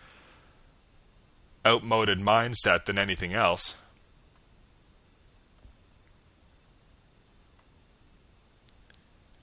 outmoded 1.65 2.19
mindset 2.19 2.86
than 2.86 2.97
anything 2.97 3.34
else. 3.34 3.80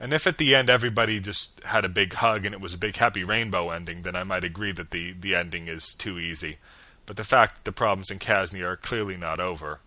And 0.01 0.13
if 0.13 0.27
at 0.27 0.39
the 0.39 0.55
end 0.55 0.71
everybody 0.71 1.19
just 1.19 1.63
had 1.65 1.85
a 1.85 1.89
big 1.89 2.15
hug 2.15 2.45
and 2.45 2.55
it 2.55 2.61
was 2.61 2.75
a 2.75 2.79
big 2.79 2.97
happy 2.97 3.25
rainbow 3.25 3.71
ending, 3.71 4.03
then 4.03 4.15
I 4.15 4.23
might 4.23 4.45
agree 4.45 4.73
that 4.73 4.91
the, 4.91 5.13
the 5.13 5.35
ending 5.35 5.67
is 5.67 5.93
too 5.93 6.19
easy. 6.19 6.59
But 7.07 7.17
the 7.17 7.25
fact 7.25 7.57
that 7.57 7.65
the 7.65 7.73
problems 7.73 8.11
in 8.11 8.19
Kasnia 8.19 8.65
are 8.65 8.77
clearly 8.77 9.17
not 9.17 9.41
over 9.41 9.81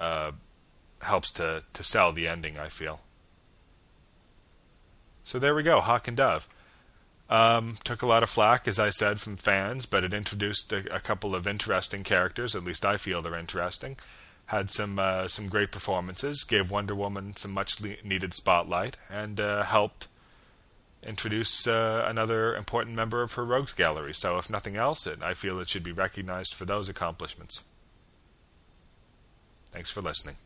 uh, 0.00 0.32
helps 1.02 1.30
to, 1.32 1.64
to 1.72 1.82
sell 1.82 2.12
the 2.12 2.26
ending, 2.26 2.56
I 2.58 2.68
feel. 2.68 3.00
So 5.22 5.38
there 5.38 5.54
we 5.54 5.62
go, 5.62 5.80
Hawk 5.80 6.08
and 6.08 6.16
Dove. 6.16 6.48
Um, 7.28 7.74
took 7.84 8.00
a 8.00 8.06
lot 8.06 8.22
of 8.22 8.30
flack, 8.30 8.66
as 8.66 8.78
I 8.78 8.88
said, 8.88 9.20
from 9.20 9.36
fans, 9.36 9.84
but 9.84 10.02
it 10.02 10.14
introduced 10.14 10.72
a, 10.72 10.94
a 10.94 11.00
couple 11.00 11.34
of 11.34 11.46
interesting 11.46 12.04
characters. 12.04 12.54
At 12.54 12.64
least 12.64 12.86
I 12.86 12.96
feel 12.96 13.20
they're 13.20 13.34
interesting 13.34 13.98
had 14.48 14.70
some 14.70 14.98
uh, 14.98 15.28
some 15.28 15.48
great 15.48 15.70
performances, 15.70 16.42
gave 16.42 16.70
Wonder 16.70 16.94
Woman 16.94 17.36
some 17.36 17.52
much 17.52 17.82
needed 18.02 18.34
spotlight, 18.34 18.96
and 19.10 19.38
uh, 19.38 19.62
helped 19.62 20.08
introduce 21.02 21.66
uh, 21.66 22.04
another 22.06 22.54
important 22.56 22.96
member 22.96 23.22
of 23.22 23.34
her 23.34 23.44
rogues 23.44 23.72
gallery. 23.72 24.14
So, 24.14 24.38
if 24.38 24.50
nothing 24.50 24.76
else, 24.76 25.06
it, 25.06 25.22
I 25.22 25.34
feel 25.34 25.60
it 25.60 25.68
should 25.68 25.84
be 25.84 25.92
recognized 25.92 26.54
for 26.54 26.64
those 26.64 26.88
accomplishments. 26.88 27.62
Thanks 29.70 29.90
for 29.90 30.00
listening. 30.00 30.36